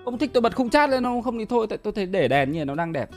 [0.05, 1.23] Ông thích tôi bật khung chat lên không?
[1.23, 3.11] Không thì thôi, tại tôi thấy để đèn như nó đang đẹp.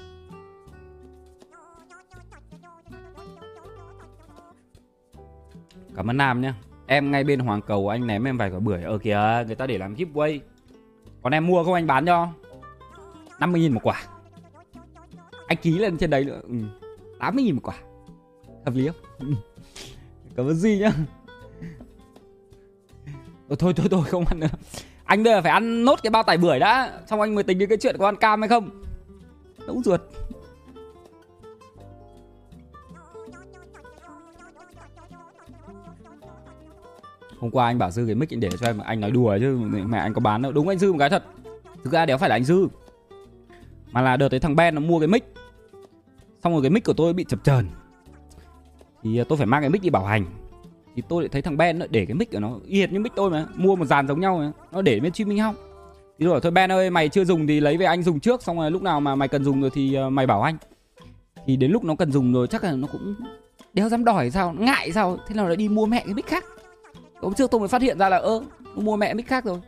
[5.96, 6.54] Cảm ơn nam nhá.
[6.88, 8.84] Em ngay bên hoàng cầu, anh ném em vài quả bưởi.
[8.84, 10.40] Ở kìa, người ta để làm giveaway.
[11.22, 11.74] Còn em mua không?
[11.74, 12.28] Anh bán cho.
[13.40, 14.04] 50 nghìn một quả.
[15.48, 16.42] Anh ký lên trên đấy nữa.
[16.44, 16.56] Ừ.
[17.20, 17.76] 80 nghìn một quả.
[18.66, 18.96] Hợp lý không?
[19.20, 19.55] Ừ
[20.36, 20.92] cảm ơn gì nhá.
[23.50, 24.48] Thôi thôi thôi thôi, không ăn nữa.
[25.04, 27.00] Anh bây giờ phải ăn nốt cái bao tải bưởi đã.
[27.08, 28.84] Xong anh mới tính đến cái chuyện có ăn cam hay không.
[29.68, 30.02] Nấu ruột.
[37.40, 39.58] Hôm qua anh bảo dư cái mic anh để cho em, anh nói đùa chứ,
[39.88, 40.52] mẹ anh có bán đâu.
[40.52, 41.24] Đúng anh dư một cái thật.
[41.84, 42.68] Thực ra đéo phải là anh dư.
[43.92, 45.34] Mà là đợt thấy thằng ben nó mua cái mic.
[46.44, 47.68] Xong rồi cái mic của tôi bị chập chờn
[49.06, 50.26] thì à, tôi phải mang cái mic đi bảo hành.
[50.96, 53.00] Thì tôi lại thấy thằng Ben nó để cái mic của nó y hệt như
[53.00, 55.56] mic tôi mà, mua một dàn giống nhau mà, nó để bên streaming không
[56.20, 58.58] thì rồi thôi Ben ơi, mày chưa dùng thì lấy về anh dùng trước, xong
[58.58, 60.58] rồi lúc nào mà mày cần dùng rồi thì à, mày bảo anh.
[61.46, 63.16] Thì đến lúc nó cần dùng rồi, chắc là nó cũng
[63.74, 66.46] đéo dám đòi sao, ngại sao, thế nào lại đi mua mẹ cái mic khác.
[67.22, 68.44] Hôm trước tôi mới phát hiện ra là, ơ,
[68.76, 69.60] nó mua mẹ mic khác rồi.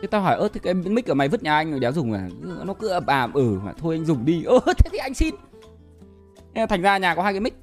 [0.00, 2.12] Thế tao hỏi, ơ, thế cái mic của mày vứt nhà anh rồi đéo dùng
[2.12, 2.28] à?
[2.64, 4.44] Nó cứ ập àm ừ mà thôi anh dùng đi.
[4.44, 5.34] Ơ, thế thì anh xin.
[6.68, 7.54] Thành ra nhà có hai cái mic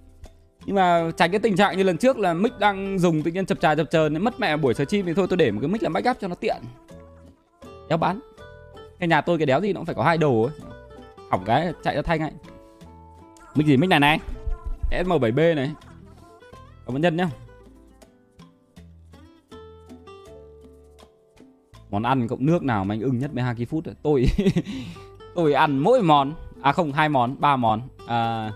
[0.66, 3.46] nhưng mà tránh cái tình trạng như lần trước là mic đang dùng tự nhiên
[3.46, 5.84] chập trà chập chờn mất mẹ buổi stream thì thôi tôi để một cái mic
[5.84, 6.58] làm backup cho nó tiện.
[7.90, 8.20] Đéo bán.
[9.00, 10.54] Cái nhà tôi cái đéo gì nó cũng phải có hai đồ ấy.
[11.30, 12.32] Hỏng cái chạy ra thanh ấy.
[13.56, 13.78] Mic gì?
[13.78, 14.20] Mic này này.
[14.92, 15.72] SM7B này.
[16.86, 17.30] Cảm ơn nhân nhá.
[21.92, 24.26] Món ăn cộng nước nào mà anh ưng nhất 12 phút rồi tôi
[25.36, 26.34] tôi ăn mỗi món.
[26.62, 27.82] À không hai món ba món.
[28.08, 28.52] À,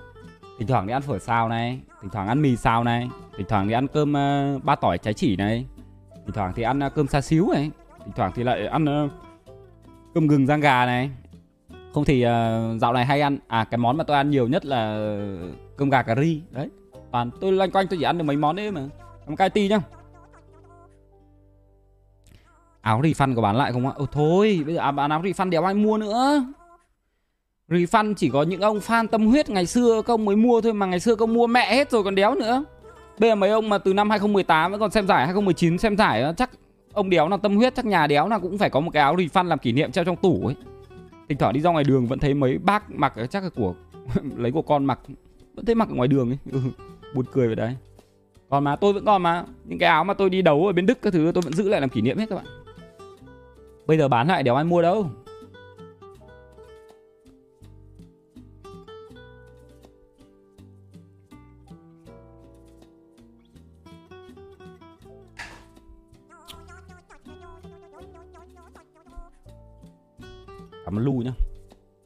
[0.60, 3.10] thỉnh thoảng đi ăn phở xào này thỉnh thoảng ăn mì xào này.
[3.38, 5.66] Thỉnh thoảng thì ăn cơm uh, ba tỏi trái chỉ này.
[6.14, 7.72] Thỉnh thoảng thì ăn uh, cơm xa xíu này.
[8.06, 9.12] Thỉnh thoảng thì lại ăn uh,
[10.14, 11.12] cơm gừng rang gà này.
[11.94, 12.30] Không thì uh,
[12.82, 15.12] dạo này hay ăn à cái món mà tôi ăn nhiều nhất là
[15.78, 16.42] cơm gà cà ri.
[16.52, 16.70] Đấy.
[17.12, 18.82] Toàn tôi loanh quanh tôi chỉ ăn được mấy món đấy mà.
[19.28, 19.80] Ăn cai ti nhá.
[22.82, 23.94] Áo refund có bán lại không ạ?
[23.96, 26.44] Ồ thôi, bây giờ à, bán áo refund đéo ai mua nữa.
[27.70, 30.74] Refund chỉ có những ông fan tâm huyết ngày xưa các ông mới mua thôi
[30.74, 32.64] mà ngày xưa các ông mua mẹ hết rồi còn đéo nữa.
[33.20, 36.24] Bây giờ mấy ông mà từ năm 2018 vẫn còn xem giải 2019 xem giải
[36.38, 36.50] chắc
[36.94, 39.16] ông đéo nào tâm huyết chắc nhà đéo nào cũng phải có một cái áo
[39.16, 40.56] refund làm kỷ niệm treo trong tủ ấy.
[41.30, 43.74] Thỉnh thoảng đi ra ngoài đường vẫn thấy mấy bác mặc chắc là của
[44.38, 45.00] lấy của con mặc
[45.56, 46.38] vẫn thấy mặc ở ngoài đường ấy.
[46.52, 46.60] Ừ,
[47.16, 47.76] buồn cười vậy đấy.
[48.50, 50.86] Còn mà tôi vẫn còn mà những cái áo mà tôi đi đấu ở bên
[50.86, 52.46] Đức các thứ tôi vẫn giữ lại làm kỷ niệm hết các bạn.
[53.88, 55.10] Bây giờ bán lại đéo ai mua đâu.
[70.90, 71.32] Cảm ơn Lu nhá.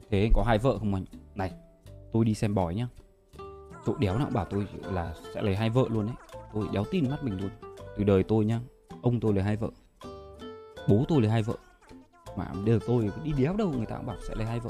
[0.09, 1.05] Thế anh có hai vợ không anh?
[1.35, 1.51] Này,
[2.13, 2.87] tôi đi xem bói nhá.
[3.85, 6.15] Chỗ đéo nào bảo tôi là sẽ lấy hai vợ luôn đấy
[6.53, 7.49] Tôi đéo tin mắt mình luôn.
[7.97, 8.59] Từ đời tôi nhá,
[9.01, 9.69] Ông tôi lấy hai vợ,
[10.87, 11.53] Bố tôi lấy hai vợ.
[12.37, 14.69] Mà đời tôi đi đéo đâu, người ta cũng bảo sẽ lấy hai vợ.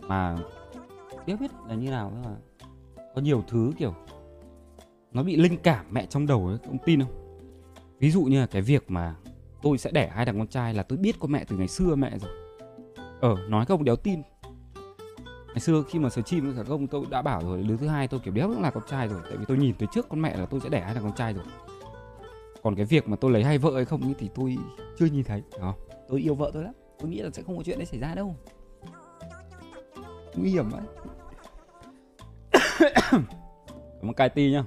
[0.00, 0.36] Mà
[1.26, 2.30] Đéo biết là như nào mà.
[3.14, 3.94] Có nhiều thứ kiểu,
[5.12, 7.38] Nó bị linh cảm mẹ trong đầu ấy, Ông tin không?
[7.98, 9.14] Ví dụ như là cái việc mà
[9.62, 11.94] Tôi sẽ đẻ hai thằng con trai là tôi biết con mẹ từ ngày xưa
[11.94, 12.43] mẹ rồi.
[13.24, 14.22] Ờ nói các ông đéo tin.
[15.46, 17.76] Ngày xưa khi mà sờ chim với cả các ông tôi đã bảo rồi Đứa
[17.76, 19.86] thứ hai tôi kiểu đéo cũng là con trai rồi Tại vì tôi nhìn từ
[19.92, 21.44] trước con mẹ là tôi sẽ đẻ hai thằng con trai rồi.
[22.62, 24.56] Còn cái việc mà tôi lấy hai vợ hay không thì tôi
[24.98, 25.74] chưa nhìn thấy đó.
[26.08, 28.14] Tôi yêu vợ tôi lắm Tôi nghĩ là sẽ không có chuyện đấy xảy ra
[28.14, 28.36] đâu.
[30.36, 30.82] Nguy hiểm vậy
[34.00, 34.64] Cảm ơn Kai Ti nhá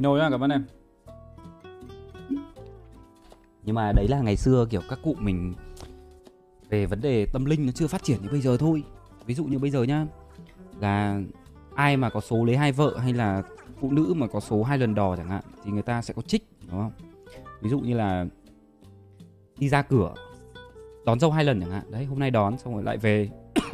[0.00, 0.64] Pino nhá, cảm ơn em.
[3.62, 5.54] Nhưng mà đấy là ngày xưa kiểu các cụ mình
[6.68, 8.82] Về vấn đề tâm linh nó chưa phát triển như bây giờ thôi.
[9.26, 10.06] Ví dụ như bây giờ nhá
[10.80, 11.20] Là
[11.74, 13.42] ai mà có số lấy hai vợ hay là
[13.80, 16.22] phụ nữ mà có số hai lần đò chẳng hạn Thì người ta sẽ có
[16.22, 16.92] trích đúng không?
[17.60, 18.26] Ví dụ như là
[19.58, 20.14] đi ra cửa
[21.04, 21.84] đón dâu hai lần chẳng hạn.
[21.90, 23.28] Đấy hôm nay đón xong rồi lại về.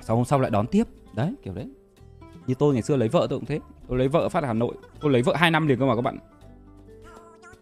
[0.00, 0.84] Sau hôm sau lại đón tiếp.
[1.14, 1.68] Đấy kiểu đấy.
[2.46, 3.60] Như tôi ngày xưa lấy vợ tôi cũng thế.
[3.88, 4.74] Tôi lấy vợ phát ở Hà Nội.
[5.00, 6.18] Tôi lấy vợ 2 năm liền cơ mà các bạn.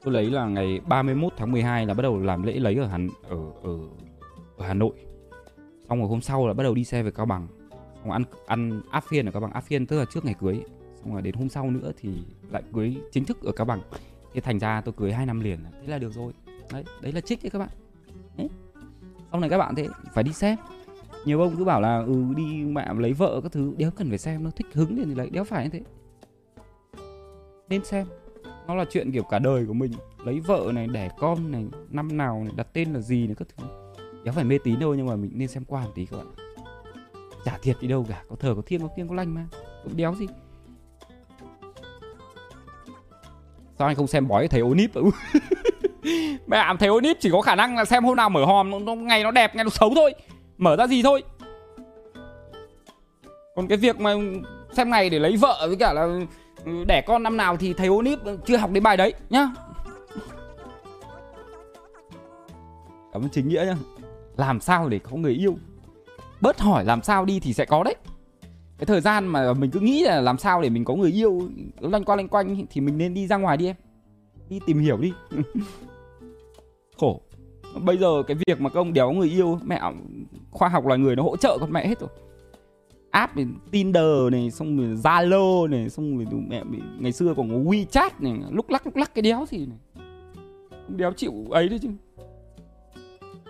[0.04, 2.98] Tôi lấy là ngày 31 tháng 12 là bắt đầu làm lễ lấy ở Hà,
[3.28, 3.78] ở, ở,
[4.56, 4.92] ở Hà Nội.
[5.88, 7.46] Xong rồi hôm sau là bắt đầu đi xe về Cao Bằng.
[7.70, 9.52] Xong rồi ăn ăn áp phiên ở Cao Bằng.
[9.52, 10.60] Áp phiên tức là trước ngày cưới.
[10.94, 12.08] Xong rồi đến hôm sau nữa thì
[12.50, 13.80] lại cưới chính thức ở Cao Bằng.
[14.34, 15.58] Thế thành ra tôi cưới 2 năm liền.
[15.80, 16.32] Thế là được rồi.
[16.72, 17.68] Đấy, đấy là trích đấy các bạn.
[18.36, 18.48] Đấy.
[19.30, 20.58] Sau này các bạn thế phải đi xem.
[21.24, 24.18] Nhiều ông cứ bảo là ừ đi mẹ lấy vợ các thứ đéo cần phải
[24.18, 25.82] xem nó thích hứng thì lấy đéo phải như thế
[27.72, 28.06] nên xem.
[28.66, 29.92] Nó là chuyện kiểu cả đời của mình.
[30.24, 33.48] Lấy vợ này đẻ con này năm nào này đặt tên là gì này các
[33.56, 33.66] thứ.
[34.24, 36.26] Đéo phải mê tín đâu nhưng mà mình nên xem qua một tí các bạn
[37.44, 38.22] chả thiệt đi đâu cả.
[38.28, 39.46] Có thờ có thiêng có kiêng có lành mà.
[39.84, 40.26] Cũng đéo gì.
[43.78, 44.90] Sao anh không xem bói thấy ô nít
[46.46, 48.78] mẹ ảm thấy ô chỉ có khả năng là xem hôm nào mở hòm nó,
[48.78, 50.14] nó ngày nó đẹp ngày nó xấu thôi.
[50.58, 51.22] Mở ra gì thôi.
[53.54, 54.14] Còn cái việc mà
[54.72, 56.18] xem ngày để lấy vợ với cả là
[56.86, 59.48] đẻ con năm nào thì thầy ô níp chưa học đến bài đấy nhá.
[63.12, 63.76] Cảm ơn chính nghĩa nhá.
[64.36, 65.56] Làm sao để có người yêu?
[66.40, 67.96] Bớt hỏi làm sao đi thì sẽ có đấy.
[68.78, 71.48] Cái thời gian mà mình cứ nghĩ là làm sao để mình có người yêu
[71.80, 73.76] loanh quanh loanh quanh thì mình nên đi ra ngoài đi em.
[74.48, 75.12] Đi tìm hiểu đi.
[76.98, 77.20] Khổ.
[77.80, 79.80] Bây giờ cái việc mà các ông đéo người yêu mẹ
[80.50, 82.10] khoa học là người nó hỗ trợ con mẹ hết rồi
[83.12, 87.48] app này, tinder này, xong rồi zalo này, xong rồi mẹ bị, ngày xưa còn
[87.48, 90.06] có wechat này, lúc lắc lúc lắc cái đéo gì này.
[90.88, 91.88] Đéo chịu ấy đấy chứ.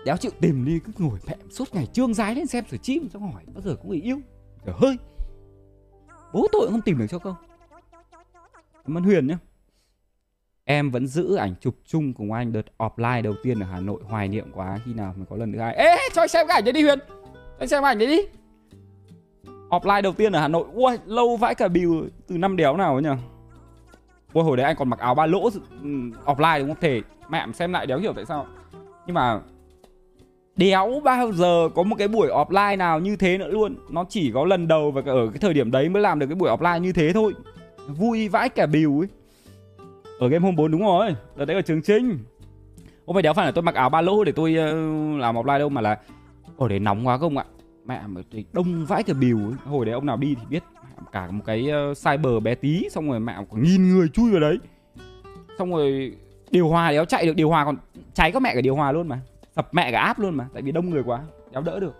[0.05, 3.09] Đéo chịu tìm đi, cứ ngồi mẹ suốt ngày trương dái lên xem sửa chim
[3.09, 4.19] xong hỏi, bao giờ có người yêu.
[4.65, 4.97] Trời hơi
[6.33, 7.35] bố tội không tìm được cho câu
[8.85, 9.37] cảm ơn huyền nhá.
[10.63, 14.01] Em vẫn giữ ảnh chụp chung cùng anh đợt offline đầu tiên ở Hà Nội,
[14.05, 15.75] Hoài niệm quá khi nào mới có lần thứ hai.
[15.75, 16.99] Ê, cho anh xem cái ảnh đấy đi Huyền.
[17.59, 18.21] Anh xem ảnh đấy đi.
[19.73, 20.65] Offline đầu tiên ở Hà Nội.
[20.73, 23.09] Ui lâu vãi cả bìu Từ năm đéo nào ấy nhỉ?
[24.33, 25.43] Ui hồi đấy anh còn mặc áo ba lỗ
[25.83, 25.89] ừ,
[26.25, 26.77] Offline đúng không?
[26.81, 28.45] Thể Mẹ xem lại đéo hiểu tại sao.
[29.07, 29.39] Nhưng mà
[30.55, 33.75] Đéo bao giờ có một cái buổi offline nào như thế nữa luôn.
[33.89, 36.35] Nó chỉ có lần đầu và ở cái thời điểm đấy mới làm được cái
[36.35, 37.33] buổi offline như thế thôi.
[37.87, 39.07] Vui vãi cả bìu ấy.
[40.19, 42.19] Ở game hôm 4 đúng rồi Đợt đấy ở trường trinh.
[43.05, 45.59] Không phải đéo phải là tôi mặc áo ba lỗ để tôi uh, làm offline
[45.59, 45.99] đâu Mà là
[46.57, 47.45] Ở đấy nóng quá không ạ?
[47.85, 48.21] Mẹ mà
[48.53, 49.53] đông vãi cả bìu ấy.
[49.65, 50.63] Hồi đấy ông nào đi thì biết.
[51.11, 54.39] Cả một cái ờ, cyber bé tí, Xong rồi mẹ có nghìn người chui vào
[54.39, 54.57] đấy.
[55.57, 56.17] Xong rồi
[56.51, 57.77] điều hòa đéo chạy được, Điều hòa còn
[58.13, 59.19] cháy có mẹ cả điều hòa luôn mà.
[59.55, 61.93] Sập mẹ cả áp luôn mà, Tại vì đông người quá, Đéo đỡ được.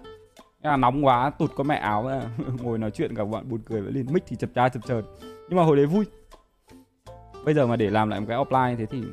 [0.62, 2.22] Là nóng quá, tụt có mẹ áo ra,
[2.62, 5.04] ngồi nói chuyện cả bọn buồn cười với lên mic thì chập cha chập chờn.
[5.50, 6.06] Nhưng mà hồi đấy vui.
[7.46, 9.04] Bây giờ mà để làm lại một cái offline thế thì,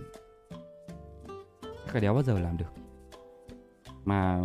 [1.93, 2.65] cái đéo bao giờ làm được?
[4.05, 4.41] Mà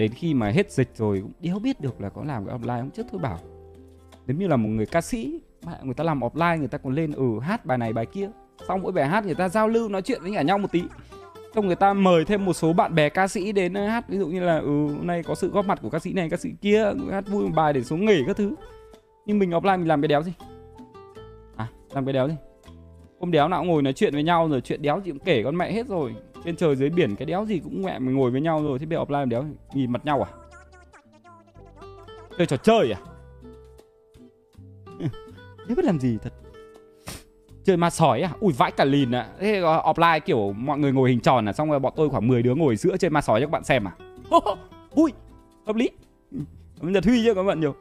[0.00, 2.80] đến khi mà hết dịch rồi cũng đéo biết được là có làm cái offline
[2.80, 2.90] không?
[2.90, 3.38] Trước thôi bảo,
[4.26, 6.94] nếu như là một người ca sĩ, mà người ta làm offline, người ta còn
[6.94, 8.30] lên ừ hát bài này bài kia,
[8.68, 10.82] xong mỗi bài hát người ta giao lưu, nói chuyện với cả nhau một tí.
[11.54, 14.18] Xong người ta mời thêm một số bạn bè ca sĩ đến ờ, hát, ví
[14.18, 16.36] dụ như là ừ hôm nay có sự góp mặt của ca sĩ này, ca
[16.36, 18.54] sĩ kia, hát vui một bài để xuống nghỉ các thứ.
[19.26, 20.32] Nhưng mình offline mình làm cái đéo gì?
[21.56, 22.34] À làm cái đéo gì?
[23.20, 25.42] Hôm đéo nào cũng ngồi nói chuyện với nhau rồi, chuyện đéo gì cũng kể
[25.44, 28.30] con mẹ hết rồi trên trời dưới biển cái đéo gì cũng mẹ mình ngồi
[28.30, 30.30] với nhau rồi, thế bây giờ offline đéo nhìn mặt nhau à?
[32.38, 33.00] Chơi trò chơi à?
[35.68, 36.32] Thế biết làm gì thật?
[37.64, 38.32] Chơi ma sói à?
[38.40, 41.52] Ui, vãi cả lìn à thế offline kiểu mọi người ngồi hình tròn à?
[41.52, 43.64] Xong rồi bọn tôi khoảng 10 đứa ngồi giữa chơi ma sói cho các bạn
[43.64, 43.92] xem à?
[44.90, 45.12] Ui,
[45.66, 45.90] hợp lý.
[46.80, 47.74] Bây giờ huy chứ các bạn nhiều.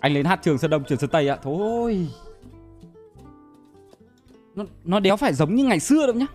[0.00, 1.38] Anh lên hát trường sơn đông, trường sơn tây ạ.
[1.42, 2.08] Thôi
[4.54, 6.26] nó nó đéo phải giống như ngày xưa đâu nhá.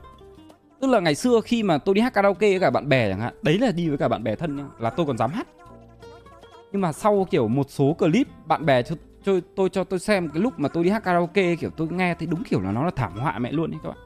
[0.81, 3.19] Tức là ngày xưa khi mà tôi đi hát karaoke với cả bạn bè chẳng
[3.19, 3.33] hạn.
[3.41, 5.47] Đấy là đi với cả bạn bè thân nhá là tôi còn dám hát.
[6.71, 10.29] Nhưng mà sau kiểu một số clip bạn bè cho tôi, tôi cho tôi xem
[10.29, 12.85] cái lúc mà tôi đi hát karaoke kiểu tôi nghe thấy đúng kiểu là nó
[12.85, 13.97] là thảm họa mẹ luôn đấy các bạn.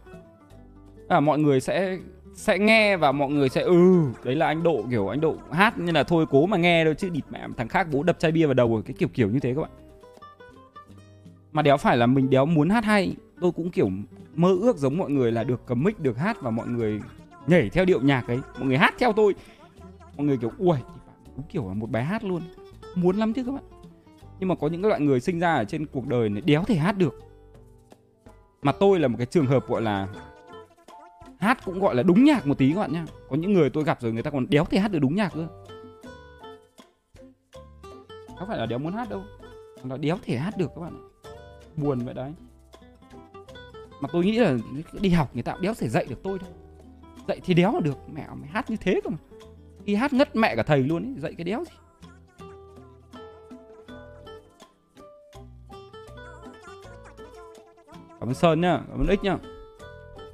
[1.07, 1.97] À, mọi người sẽ
[2.33, 5.79] sẽ nghe và mọi người sẽ ừ đấy là anh độ kiểu anh độ hát
[5.79, 8.31] nên là thôi cố mà nghe thôi chứ địt mẹ thằng khác bố đập chai
[8.31, 9.71] bia vào đầu rồi cái kiểu kiểu như thế các bạn.
[11.51, 13.89] Mà đéo phải là mình đéo muốn hát hay tôi cũng kiểu
[14.35, 17.01] mơ ước giống mọi người là được cầm mic, được hát và mọi người
[17.47, 18.39] nhảy theo điệu nhạc ấy.
[18.57, 19.35] Mọi người hát theo tôi.
[20.17, 20.77] Mọi người kiểu ui
[21.35, 22.41] đúng kiểu là một bài hát luôn.
[22.95, 23.63] Muốn lắm chứ các bạn.
[24.39, 26.63] Nhưng mà có những cái loại người sinh ra ở trên cuộc đời này đéo
[26.63, 27.19] thể hát được.
[28.61, 30.07] Mà tôi là một cái trường hợp gọi là
[31.39, 33.05] hát cũng gọi là đúng nhạc một tí các bạn nhá.
[33.29, 35.33] Có những người tôi gặp rồi người ta còn đéo thể hát được đúng nhạc
[35.33, 35.47] cơ.
[38.37, 39.23] Không phải là đéo muốn hát đâu
[39.83, 41.09] là đéo thể hát được các bạn
[41.77, 42.33] buồn vậy đấy
[44.01, 44.57] mà tôi nghĩ là
[45.01, 46.49] đi học người ta đéo thể dạy được tôi đâu
[47.27, 49.17] dạy thì đéo là được, mẹ mày hát như thế cơ mà.
[49.85, 51.75] Khi hát ngất mẹ cả thầy luôn ấy, dạy cái đéo gì.
[58.19, 59.37] Cảm ơn sơn nhá, cảm ơn ích nhá.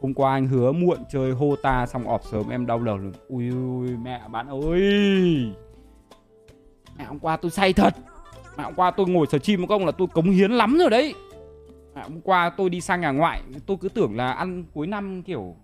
[0.01, 3.13] Hôm qua anh hứa muộn chơi hô ta xong ọp sớm em đau đầu luôn.
[3.27, 4.81] Ui ui mẹ bạn ơi.
[6.97, 7.93] Mẹ hôm qua tôi say thật.
[8.57, 10.89] Mẹ hôm qua tôi ngồi sờ chim một công là tôi cống hiến lắm rồi
[10.89, 11.13] đấy
[11.97, 15.23] à, hôm qua tôi đi sang nhà ngoại tôi cứ tưởng là ăn cuối năm
[15.23, 15.55] kiểu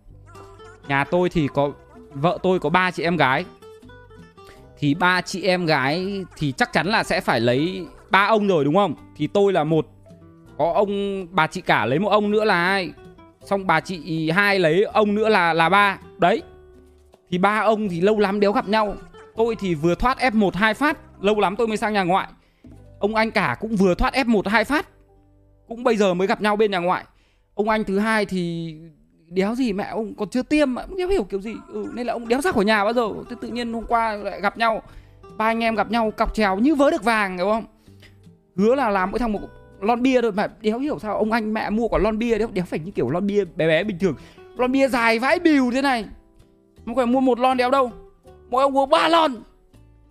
[0.87, 1.71] nhà tôi thì có
[2.13, 3.45] vợ tôi có ba chị em gái.
[4.79, 8.65] Thì ba chị em gái thì chắc chắn là sẽ phải lấy ba ông rồi
[8.65, 8.95] đúng không?
[9.15, 9.87] Thì tôi là một
[10.57, 12.91] có ông bà chị cả lấy một ông nữa là ai?
[13.41, 15.97] Xong bà chị hai lấy ông nữa là là ba.
[16.17, 16.43] Đấy.
[17.29, 18.95] Thì ba ông thì lâu lắm đéo gặp nhau.
[19.35, 22.27] Tôi thì vừa thoát f 1 hai phát lâu lắm tôi mới sang nhà ngoại.
[22.99, 24.87] Ông anh cả cũng vừa thoát f 1 hai phát
[25.67, 27.05] cũng bây giờ mới gặp nhau bên nhà ngoại.
[27.53, 28.75] Ông anh thứ hai thì
[29.27, 31.53] đéo gì mẹ ông còn chưa tiêm mà đéo hiểu kiểu gì.
[31.67, 33.09] Ừ, nên là ông đéo ra khỏi nhà bao giờ.
[33.29, 34.81] Thế tự nhiên hôm qua lại gặp nhau
[35.37, 37.65] ba anh em gặp nhau cọc trèo như vớ được vàng hiểu không?
[38.55, 39.39] Hứa là làm mỗi thằng một
[39.79, 42.47] lon bia thôi mà đéo hiểu sao ông anh mẹ mua quả lon bia đéo
[42.53, 44.15] đéo phải như kiểu lon bia bé bé bình thường.
[44.57, 46.05] Lon bia dài vãi bìu thế này.
[46.85, 47.91] Không phải mua một lon đéo đâu.
[48.49, 49.35] Mỗi ông uống ba lon.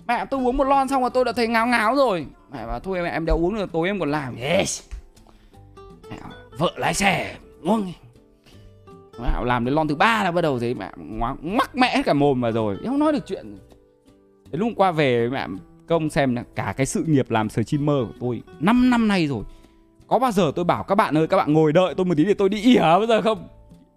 [0.07, 2.26] Mẹ tôi uống một lon xong rồi tôi đã thấy ngáo ngáo rồi.
[2.53, 4.36] Mẹ bảo thôi mẹ em đéo uống được tối em còn làm.
[4.36, 4.82] Yes
[6.58, 7.92] vợ lái xe ngon
[9.18, 10.90] mẹ, làm đến lon thứ ba là bắt đầu thấy mẹ
[11.42, 12.76] mắc mẹ hết cả mồm mà rồi.
[12.86, 13.58] Không nói được chuyện.
[14.50, 15.46] Đến lúc qua về mẹ
[15.86, 19.44] công xem là cả cái sự nghiệp làm streamer của tôi 5 năm nay rồi.
[20.06, 22.24] Có bao giờ tôi bảo các bạn ơi các bạn ngồi đợi tôi một tí
[22.24, 23.48] để tôi đi ỉa bây giờ không?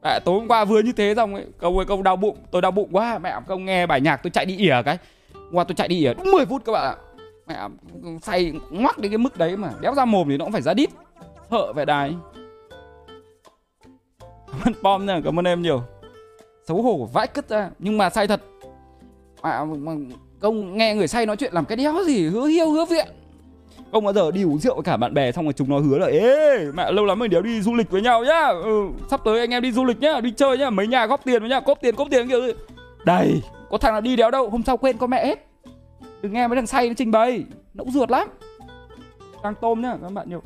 [0.03, 2.61] Mẹ tối hôm qua vừa như thế xong ấy công ơi công đau bụng tôi
[2.61, 3.19] đau bụng quá.
[3.19, 4.97] Mẹ công nghe bài nhạc tôi chạy đi ỉa cái?
[5.51, 6.97] Qua tôi chạy đi ỉa đúng 10 phút các bạn ạ.
[7.47, 7.67] Mẹ
[8.21, 10.73] say ngoắc đến cái mức đấy mà đéo ra mồm thì nó cũng phải ra
[10.73, 10.89] đít.
[11.49, 12.15] Thợ vậy đài.
[14.47, 15.81] Cảm ơn pom nha cảm ơn em nhiều.
[16.67, 18.41] Xấu hổ vãi cứt ra nhưng mà say thật.
[19.41, 19.91] À, mà, mà
[20.39, 23.07] công nghe người say nói chuyện làm cái đéo gì hứa hiêu hứa viện
[23.91, 25.97] Công bao giờ đi uống rượu với cả bạn bè xong rồi chúng nó hứa
[25.97, 28.47] là ê mẹ lâu lắm mình đéo đi du lịch với nhau nhá.
[28.47, 31.25] Ừ, sắp tới anh em đi du lịch nhá đi chơi nhá mấy nhà góp
[31.25, 32.53] tiền với nhau góp tiền góp tiền kiểu gì.
[33.05, 35.47] Đây có thằng nào đi đéo đâu hôm sau quên con mẹ hết.
[36.21, 37.43] Đừng nghe mấy thằng say nó trình bày
[37.73, 38.27] nó cũng ruột lắm.
[39.43, 40.41] Đang tôm nhá các bạn nhiều.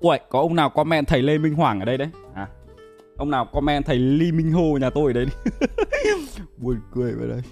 [0.00, 2.08] Ui, có ông nào comment thầy Lê Minh Hoàng ở đây đấy?
[2.34, 2.48] À,
[3.16, 5.32] ông nào comment thầy Lee Minh Hồ nhà tôi ở đây đi.
[6.58, 7.42] buồn cười vậy đây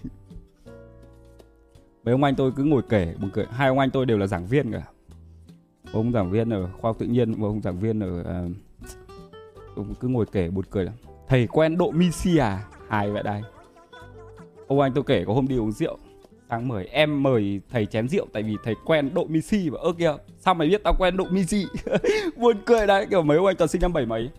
[2.05, 3.47] mấy ông anh tôi cứ ngồi kể buồn cười.
[3.51, 4.83] Hai ông anh tôi đều là giảng viên cả.
[5.93, 8.53] Ông giảng viên ở khoa học tự nhiên và ông giảng viên ở uh,
[9.77, 10.95] ông cứ ngồi kể buồn cười lắm.
[11.29, 13.43] Thầy quen độ Mi à hài vậy đây.
[14.67, 15.99] Ông anh tôi kể có hôm đi uống rượu
[16.55, 19.93] tháng 10 em mời thầy chén rượu tại vì thầy quen độ Missy và ơ
[19.99, 21.67] kìa, sao mày biết tao quen độ Missy
[22.37, 24.31] buồn cười đấy, kiểu mấy ông anh toàn sinh năm bảy mấy.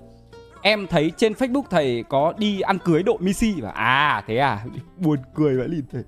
[0.61, 4.65] Em thấy trên Facebook thầy có đi ăn cưới độ Missy và à thế à?
[4.97, 6.03] Buồn cười vậy liền thầy.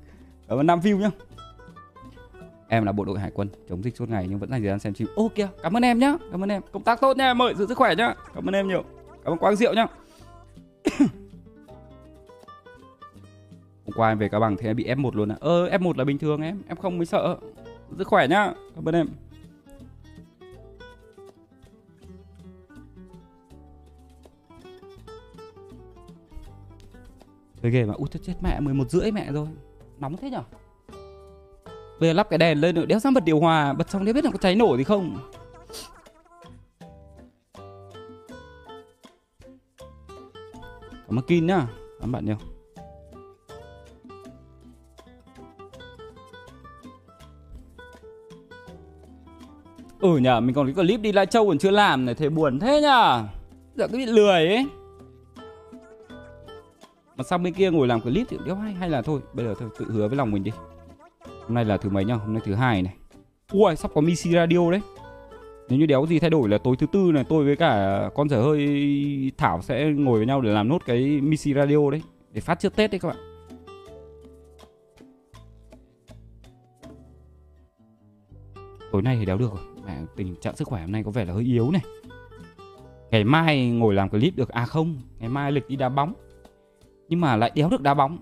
[0.47, 1.09] Ở ơn năm view nhá.
[2.67, 4.79] Em là bộ đội hải quân, chống dịch suốt ngày nhưng vẫn dành thời gian
[4.79, 5.07] xem phim.
[5.15, 6.61] Ô kìa, cảm ơn em nhá, cảm ơn em.
[6.71, 8.13] Công tác tốt nha em ơi, giữ sức khỏe nhá.
[8.35, 8.83] Cảm ơn em nhiều.
[9.23, 9.87] Cảm ơn quang rượu nhá.
[13.97, 15.97] qua em về cao bằng thì em bị f 1 luôn à ơ, f 1
[15.97, 17.37] là bình thường em em không mới sợ.
[17.89, 19.07] Giữ sức khỏe nhá, cảm ơn em.
[27.61, 29.47] Cái ghê mà út chết mẹ 11 rưỡi mẹ rồi.
[29.99, 30.41] Nóng thế nhở?
[31.99, 34.13] Bây giờ lắp cái đèn lên nữa, Đéo ra bật điều hòa, Bật xong đéo
[34.13, 35.17] biết là có cháy nổ gì không.
[41.07, 41.67] Cảm ơn Kin nhá,
[41.99, 42.37] Cảm bạn nhiều.
[50.07, 52.59] Ừ nhờ, mình còn cái clip đi Lai Châu còn chưa làm này Thế buồn
[52.59, 53.23] thế nhờ.
[53.75, 54.67] Giờ cứ bị lười ấy.
[57.15, 59.55] Mà sang bên kia ngồi làm clip thì đéo hay Hay là thôi, Bây giờ
[59.59, 60.51] thôi, tự hứa với lòng mình đi.
[61.41, 62.93] Hôm nay là thứ mấy nhá Hôm nay thứ hai này.
[63.51, 64.81] Ui, sắp có Missy Radio đấy.
[65.69, 68.29] Nếu như đéo gì thay đổi là tối thứ tư này, Tôi với cả con
[68.29, 72.01] dở hơi Thảo sẽ ngồi với nhau để làm nốt cái Missy Radio đấy,
[72.31, 73.17] Để phát trước Tết đấy các bạn.
[78.91, 79.76] Tối nay thì đéo được rồi.
[79.87, 81.81] Mẹ tình trạng sức khỏe hôm nay có vẻ là hơi yếu này.
[83.11, 86.13] Ngày mai ngồi làm clip được À không Ngày mai lịch đi đá bóng.
[87.09, 88.17] Nhưng mà lại đéo được đá bóng.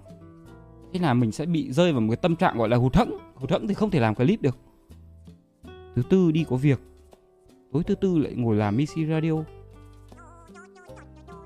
[0.94, 3.18] Thế là mình sẽ bị rơi vào một cái tâm trạng gọi là hụt hẫng.
[3.36, 4.58] Hụt hẫng thì không thể làm clip được.
[5.96, 6.80] Thứ tư đi có việc.
[7.72, 9.44] Tối thứ tư lại ngồi làm mc Radio.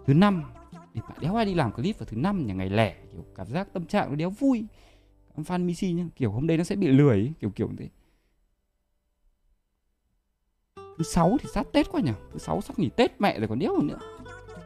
[0.06, 0.44] Thứ năm
[0.94, 3.48] thì bạn đéo ai đi làm clip vào thứ năm nhà ngày lẻ kiểu cảm
[3.48, 4.66] giác tâm trạng nó đéo vui.
[5.36, 7.90] Fan Missy nhá kiểu hôm nay nó sẽ bị lười ấy, kiểu kiểu thế
[11.00, 12.12] thứ sáu thì sát tết quá nhỉ?
[12.34, 13.98] Thứ sáu sắp nghỉ tết mẹ rồi còn đéo nữa.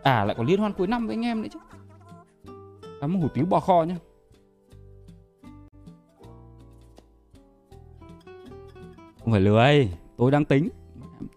[0.04, 1.60] À lại còn liên hoan cuối năm với anh em nữa chứ.
[3.02, 3.96] Ơn hủ tiếu bò kho nhá.
[9.24, 10.70] Không phải lười tôi đang tính.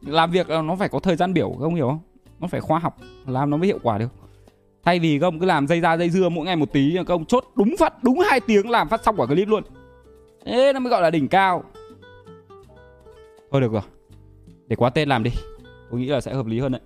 [0.01, 2.01] Làm việc nó phải có thời gian biểu không hiểu không?
[2.41, 4.09] Nó phải khoa học làm nó mới hiệu quả được.
[4.83, 7.45] Thay vì công cứ làm dây ra dây dưa mỗi ngày một tí công chốt
[7.55, 9.63] đúng phát đúng hai tiếng làm phát xong quả clip luôn.
[10.45, 11.65] Thế nó mới gọi là đỉnh cao.
[13.51, 13.83] Thôi được rồi
[14.69, 15.31] để quá tên làm đi.
[15.91, 16.81] Tôi nghĩ là sẽ hợp lý hơn đấy.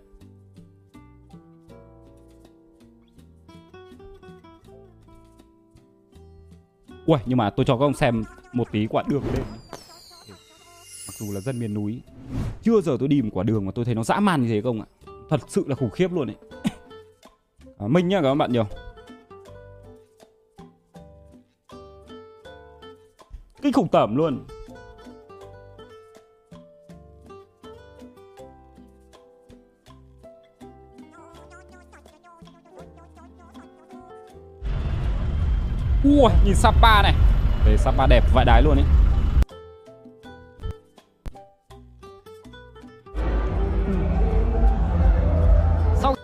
[7.07, 9.45] Ui nhưng mà tôi cho các ông xem một tí quả đường lên.
[11.07, 12.03] Mặc dù là dân miền núi
[12.62, 14.61] chưa giờ tôi đi một quả đường mà tôi thấy nó dã man như thế
[14.62, 14.87] không ạ?
[15.28, 16.37] Thật sự là khủng khiếp luôn đấy
[17.78, 18.66] à, minh nhá các bạn nhiều.
[23.62, 24.45] Kinh khủng tởm luôn.
[36.19, 37.15] Ui, nhìn Sapa này.
[37.67, 38.85] Về Sapa đẹp vãi đái luôn ấy
[46.03, 46.15] Sau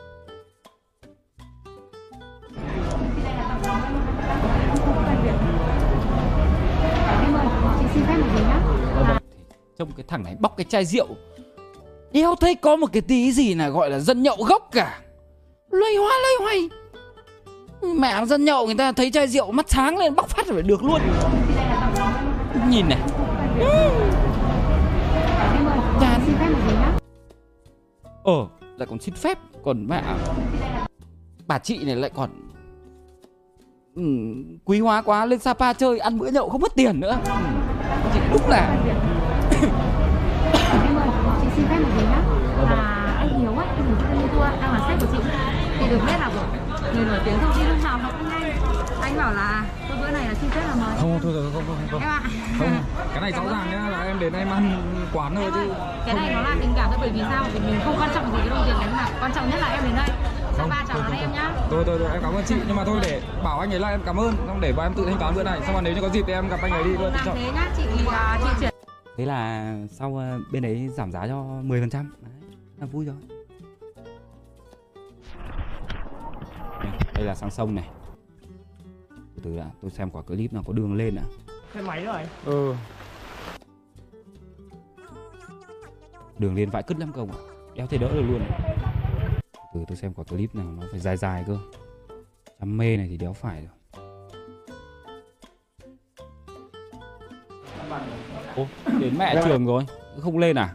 [9.78, 11.06] Trông cái thằng này bóc cái chai rượu.
[12.12, 15.00] Đéo thấy có một cái tí gì là gọi là dân nhậu gốc cả.
[15.70, 16.68] Loay hoa loay hoay.
[17.98, 20.84] Mẹ dân nhậu người ta thấy chai rượu mắt sáng lên bóc phát phải được
[20.84, 21.00] luôn.
[22.68, 22.98] Nhìn này.
[26.00, 26.20] Chán.
[28.24, 30.02] Ờ lại còn xin phép Còn mẹ
[31.46, 32.30] Bà chị này lại còn
[33.94, 34.02] ừ,
[34.64, 37.18] Quý hóa quá lên Sapa chơi Ăn bữa nhậu không mất tiền nữa.
[37.24, 37.32] Ừ,
[38.14, 38.76] Chị đúng là
[41.42, 42.20] chị xin phép một gì nhá.
[42.62, 45.18] Là anh Hiếu ấy anh Hiếu Travel Tour đang là sếp của chị
[45.80, 46.65] thì được biết là của
[46.96, 48.52] người nổi tiếng thông tin lúc nào nó cũng nhanh
[49.00, 50.96] anh bảo là tôi bữa này là xin phép là mời.
[51.00, 52.20] Không thôi rồi không không không em ạ.
[52.58, 52.68] Không
[53.12, 54.82] cái này rõ ràng nhá là em đến em ăn
[55.12, 55.60] quán thôi chứ
[56.06, 57.44] cái này nó là tình cảm thôi bởi vì sao?
[57.54, 59.08] Vì mình không quan trọng gì cái đồng tiền đấy mà.
[59.20, 60.08] Quan trọng nhất là em đến đây.
[60.58, 61.50] Không, ba chào đón em nhá.
[61.70, 62.54] Thôi thôi thôi em cảm ơn chị.
[62.66, 64.34] Nhưng mà thôi để bảo anh ấy là em cảm ơn.
[64.46, 65.60] Xong để bọn em tự thanh toán bữa này.
[65.64, 66.90] Xong rồi nếu như có dịp thì em gặp anh ấy đi.
[66.90, 67.82] Luôn làm thế nhá chị
[68.12, 68.74] à, chị chuyển.
[69.16, 72.32] Thế là sau ờ, bên đấy giảm giá cho 10% Đấy,
[72.80, 73.35] là vui rồi
[77.16, 77.88] Đây là sang sông này
[79.08, 81.24] Từ từ đã, tôi xem quả clip nào có đường lên ạ.
[81.74, 82.74] Xe máy rồi Ừ.
[86.38, 87.38] Đường lên vãi cứt lắm không ạ?
[87.74, 88.42] Đéo thể đỡ được luôn.
[89.74, 91.58] Từ tôi xem quả clip nào nó phải dài dài cơ.
[92.60, 93.72] Đam mê này thì đéo phải rồi.
[98.56, 98.66] Ô,
[99.00, 99.84] đến mẹ trường rồi,
[100.20, 100.74] không lên à?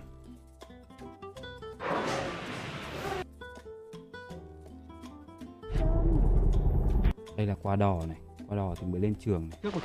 [7.71, 8.17] Qua đò này,
[8.47, 9.59] qua đò thì mới lên trường này.
[9.63, 9.81] Trước một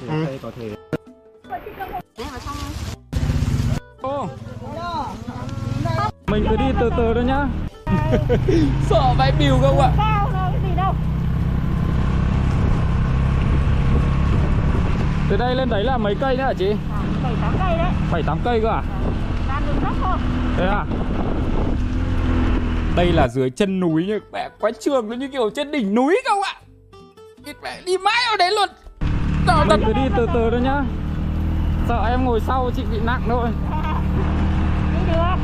[0.00, 0.74] Thì ở đây có thể
[4.02, 4.28] Ô.
[6.26, 7.48] Mình cứ đi từ từ thôi nhá.
[8.90, 9.92] Sợ vãi bìu không ạ?
[9.96, 10.94] Cao đâu cái gì đâu
[15.30, 16.72] Từ đây lên đấy là mấy cây nữa hả chị?
[17.22, 18.82] bảy tám cây đấy 7 8 cây cơ à?
[19.48, 20.18] Làm đường dốc thôi
[20.56, 20.84] Thế à?
[22.96, 26.20] Đây là dưới chân núi nhưng mẹ quái trường nó như kiểu trên đỉnh núi
[26.28, 26.59] không ạ?
[27.86, 28.68] Đi mãi ở đấy luôn.
[29.46, 30.84] Sợ Mình cứ đi từ từ thôi nhá.
[31.88, 33.48] Sợ em ngồi sau chị bị nặng thôi.
[34.92, 35.36] Đi được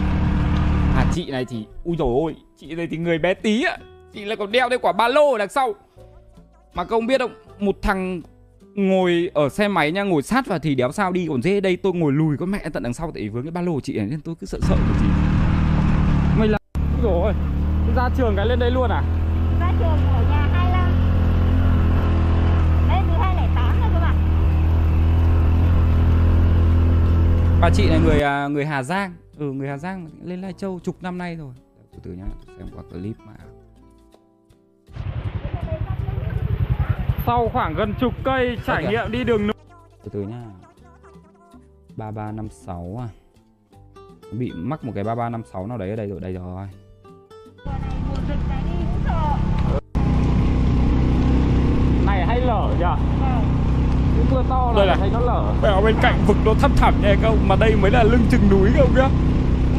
[0.96, 3.76] À chị này thì ui dồi ôi, chị này thì người bé tí ạ.
[4.14, 5.74] Chị lại còn đeo cái quả ba lô ở đằng sau.
[6.74, 8.22] Mà không biết không, một thằng
[8.74, 11.76] ngồi ở xe máy nha, ngồi sát vào thì đéo sao đi còn dễ đây
[11.76, 13.80] tôi ngồi lùi con mẹ tận đằng sau tại vì vướng cái ba lô của
[13.80, 15.06] chị này nên tôi cứ sợ sợ của chị.
[16.38, 17.32] Mày là Ui dồi ôi,
[17.96, 19.02] ra trường cái lên đây luôn à?
[19.60, 20.90] Ra trường ở nhà 25
[22.88, 24.14] Lên từ 208 rồi cơ mà
[27.60, 29.14] Bà chị này người à, người Hà Giang.
[29.38, 31.54] Ừ người Hà Giang lên Lai Châu chục năm nay rồi.
[31.92, 32.24] Từ từ nhá
[32.58, 33.32] xem qua clip mà.
[37.26, 38.90] Sau khoảng gần chục cây trải kìa.
[38.90, 39.52] nghiệm đi đường núi
[40.04, 40.42] Từ từ nhá.
[41.96, 43.08] 3356 à.
[44.32, 46.68] Bị mắc một cái 3356 nào đấy ở đây rồi Đây rồi.
[52.06, 53.65] Này hay lở nhỉ Vâng
[54.16, 55.00] Cái mưa to Đây là này.
[55.00, 55.70] thấy nó lở.
[55.70, 58.48] Ở bên cạnh vực nó thấp thẳm nha không Mà đây mới là lưng chừng
[58.50, 59.08] núi nhá Cái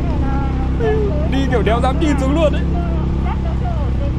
[0.02, 2.62] này là Đi kiểu đéo dám nhìn xuống luôn ấy.
[3.26, 4.12] Đất nó chưa ổn định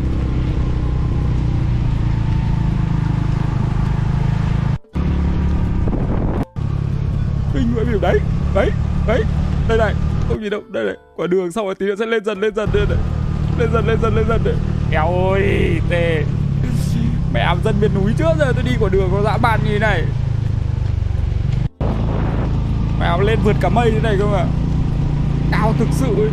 [7.55, 8.21] Kinh vậy biểu đấy.
[8.55, 8.71] Đấy
[9.07, 9.23] Đấy.
[9.69, 9.95] Đây này
[10.29, 10.61] Không nhìn đâu.
[10.69, 12.99] Đây này Quả đường sau rồi tí nữa sẽ lên dần lên dần đây này.
[13.59, 14.55] Lên dần lên dần lên dần này.
[14.93, 16.25] Eo ơi Tê
[17.33, 19.71] Mẹ em dân miền núi trước giờ tôi đi quả đường có dã man như
[19.71, 20.05] thế này.
[23.01, 24.47] Mẹ em lên vượt cả mây thế này không ạ
[25.53, 26.31] Cao thực sự ấy.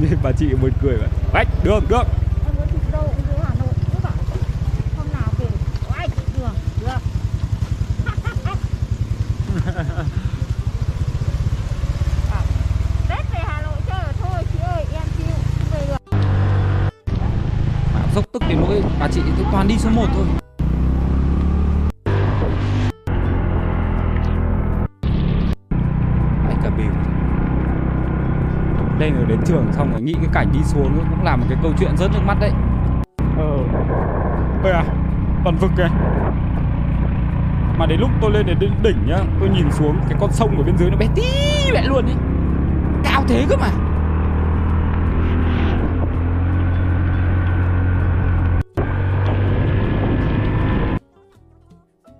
[0.00, 2.06] Được bà chị buồn cười vậy Bách đường đường
[2.46, 4.12] Em muốn chụp đâu cũng dưới Hà Nội Cứ bảo
[4.96, 5.44] Hôm nào kìa
[5.92, 6.08] Oai
[6.38, 6.98] Đường Được
[12.30, 12.42] Bảo,
[13.08, 16.18] Tết về Hà Nội chơi rồi thôi chị ơi em chịu không về được
[17.94, 19.46] Mà dốc tức đến nỗi bà chị tôi
[20.00, 20.24] 1 thôi.
[26.48, 26.90] Anh cả bìu
[28.98, 31.58] Đây rồi đến trường xong rồi nghĩ cái cảnh đi xuống cũng là một cái
[31.62, 32.50] câu chuyện rất nước mắt đấy.
[33.38, 33.56] Ờ.
[34.64, 34.84] Ơi à
[35.44, 35.88] Toàn vực kìa
[37.78, 40.62] Mà đến lúc tôi lên đến đỉnh- nhá Tôi nhìn xuống cái con sông ở
[40.62, 41.22] bên dưới nó bé tí
[41.72, 42.12] mẹ luôn ý
[43.04, 43.68] Cao thế cơ mà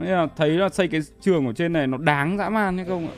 [0.01, 3.09] Là thấy là xây cái trường ở trên này nó đáng dã man hay không
[3.09, 3.15] ạ?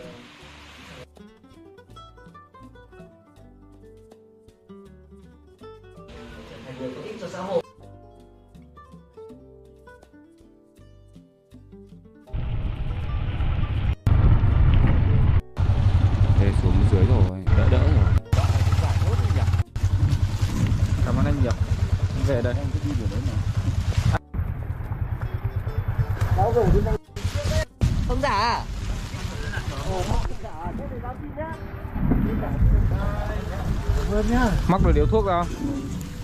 [34.68, 35.46] Móc được điếu thuốc không?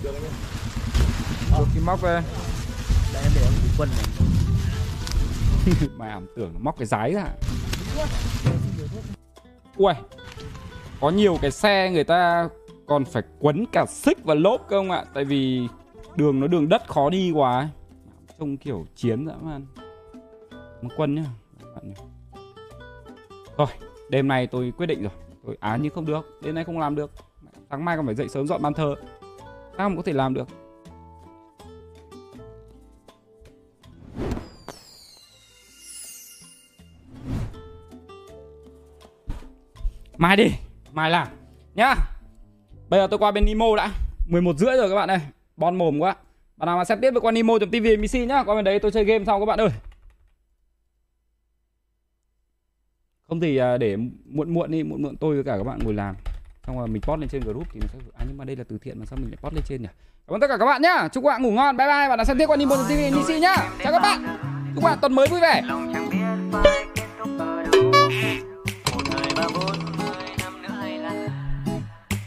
[0.03, 2.21] Được thì móc về.
[3.13, 4.05] Đây em để ông quân này
[5.97, 7.25] Mày ảm tưởng móc cái giấy ra.
[9.77, 9.93] Ui,
[11.01, 12.49] có nhiều cái xe người ta
[12.87, 15.05] còn phải quấn cả xích và lốp cơ không ạ?
[15.13, 15.67] Tại vì
[16.15, 17.67] đường nó đường đất khó đi quá ấy.
[18.39, 19.65] Trông kiểu chiến dã man.
[20.81, 21.25] Một quân nhá.
[21.75, 21.95] bạn nhá.
[23.57, 23.67] Rồi,
[24.09, 25.11] đêm nay tôi quyết định rồi.
[25.45, 27.11] Tôi á à, nhưng không được, đêm nay không làm được.
[27.69, 28.95] Sáng mai còn phải dậy sớm dọn bàn thờ.
[29.77, 30.47] Sao mà có thể làm được?
[40.17, 40.51] Mai đi,
[40.91, 41.27] mai làm.
[41.75, 41.95] Nhá.
[42.89, 43.91] Bây giờ tôi qua bên Nemo đã.
[44.25, 45.19] 11 rưỡi rồi các bạn ơi.
[45.57, 46.15] Bon mồm quá.
[46.57, 48.43] Bạn nào mà xem tiếp với qua Nemo.tv MC nhá.
[48.43, 49.69] Qua bên đấy tôi chơi game xong các bạn ơi.
[53.29, 55.93] Không thì à, để muộn muộn đi, muộn muộn tôi với cả các bạn ngồi
[55.93, 56.15] làm.
[56.67, 58.63] Xong rồi mình post lên trên group thì nó sẽ à nhưng mà đây là
[58.69, 59.87] từ thiện mà sao mình lại post lên trên nhỉ?
[60.27, 61.07] Cảm ơn tất cả các bạn nhá.
[61.07, 61.77] Chúc các bạn ngủ ngon.
[61.77, 62.09] Bye bye.
[62.09, 63.55] Và đã xem tiếp qua Nemo.tv NC nhá.
[63.83, 64.23] Chào các bạn.
[64.75, 65.61] Chúc các bạn tuần mới vui vẻ.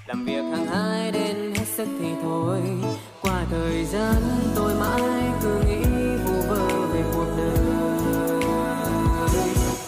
[0.07, 0.42] Làm việc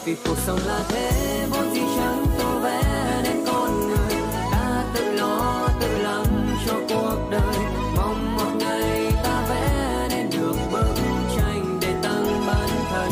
[0.05, 4.17] vì cuộc sống là thế vốn gì chẳng tô vẽ nên con người,
[4.51, 7.57] ta tự lo, tự lắng cho cuộc đời.
[7.97, 10.95] Mong một ngày ta vẽ nên được bức
[11.37, 13.11] tranh để tăng bản thân.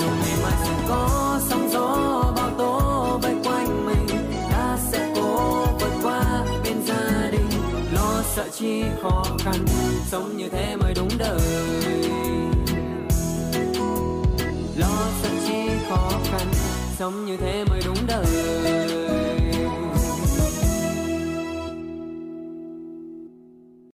[0.00, 4.06] Dù ngày mai sẽ có sóng gió bao tố vây quanh mình,
[4.50, 7.50] ta sẽ cố vượt qua bên gia đình.
[7.94, 9.64] Lo sợ chi khó khăn,
[10.10, 11.79] sống như thế mới đúng đời.
[17.00, 18.24] Sống như thế mới đúng đời.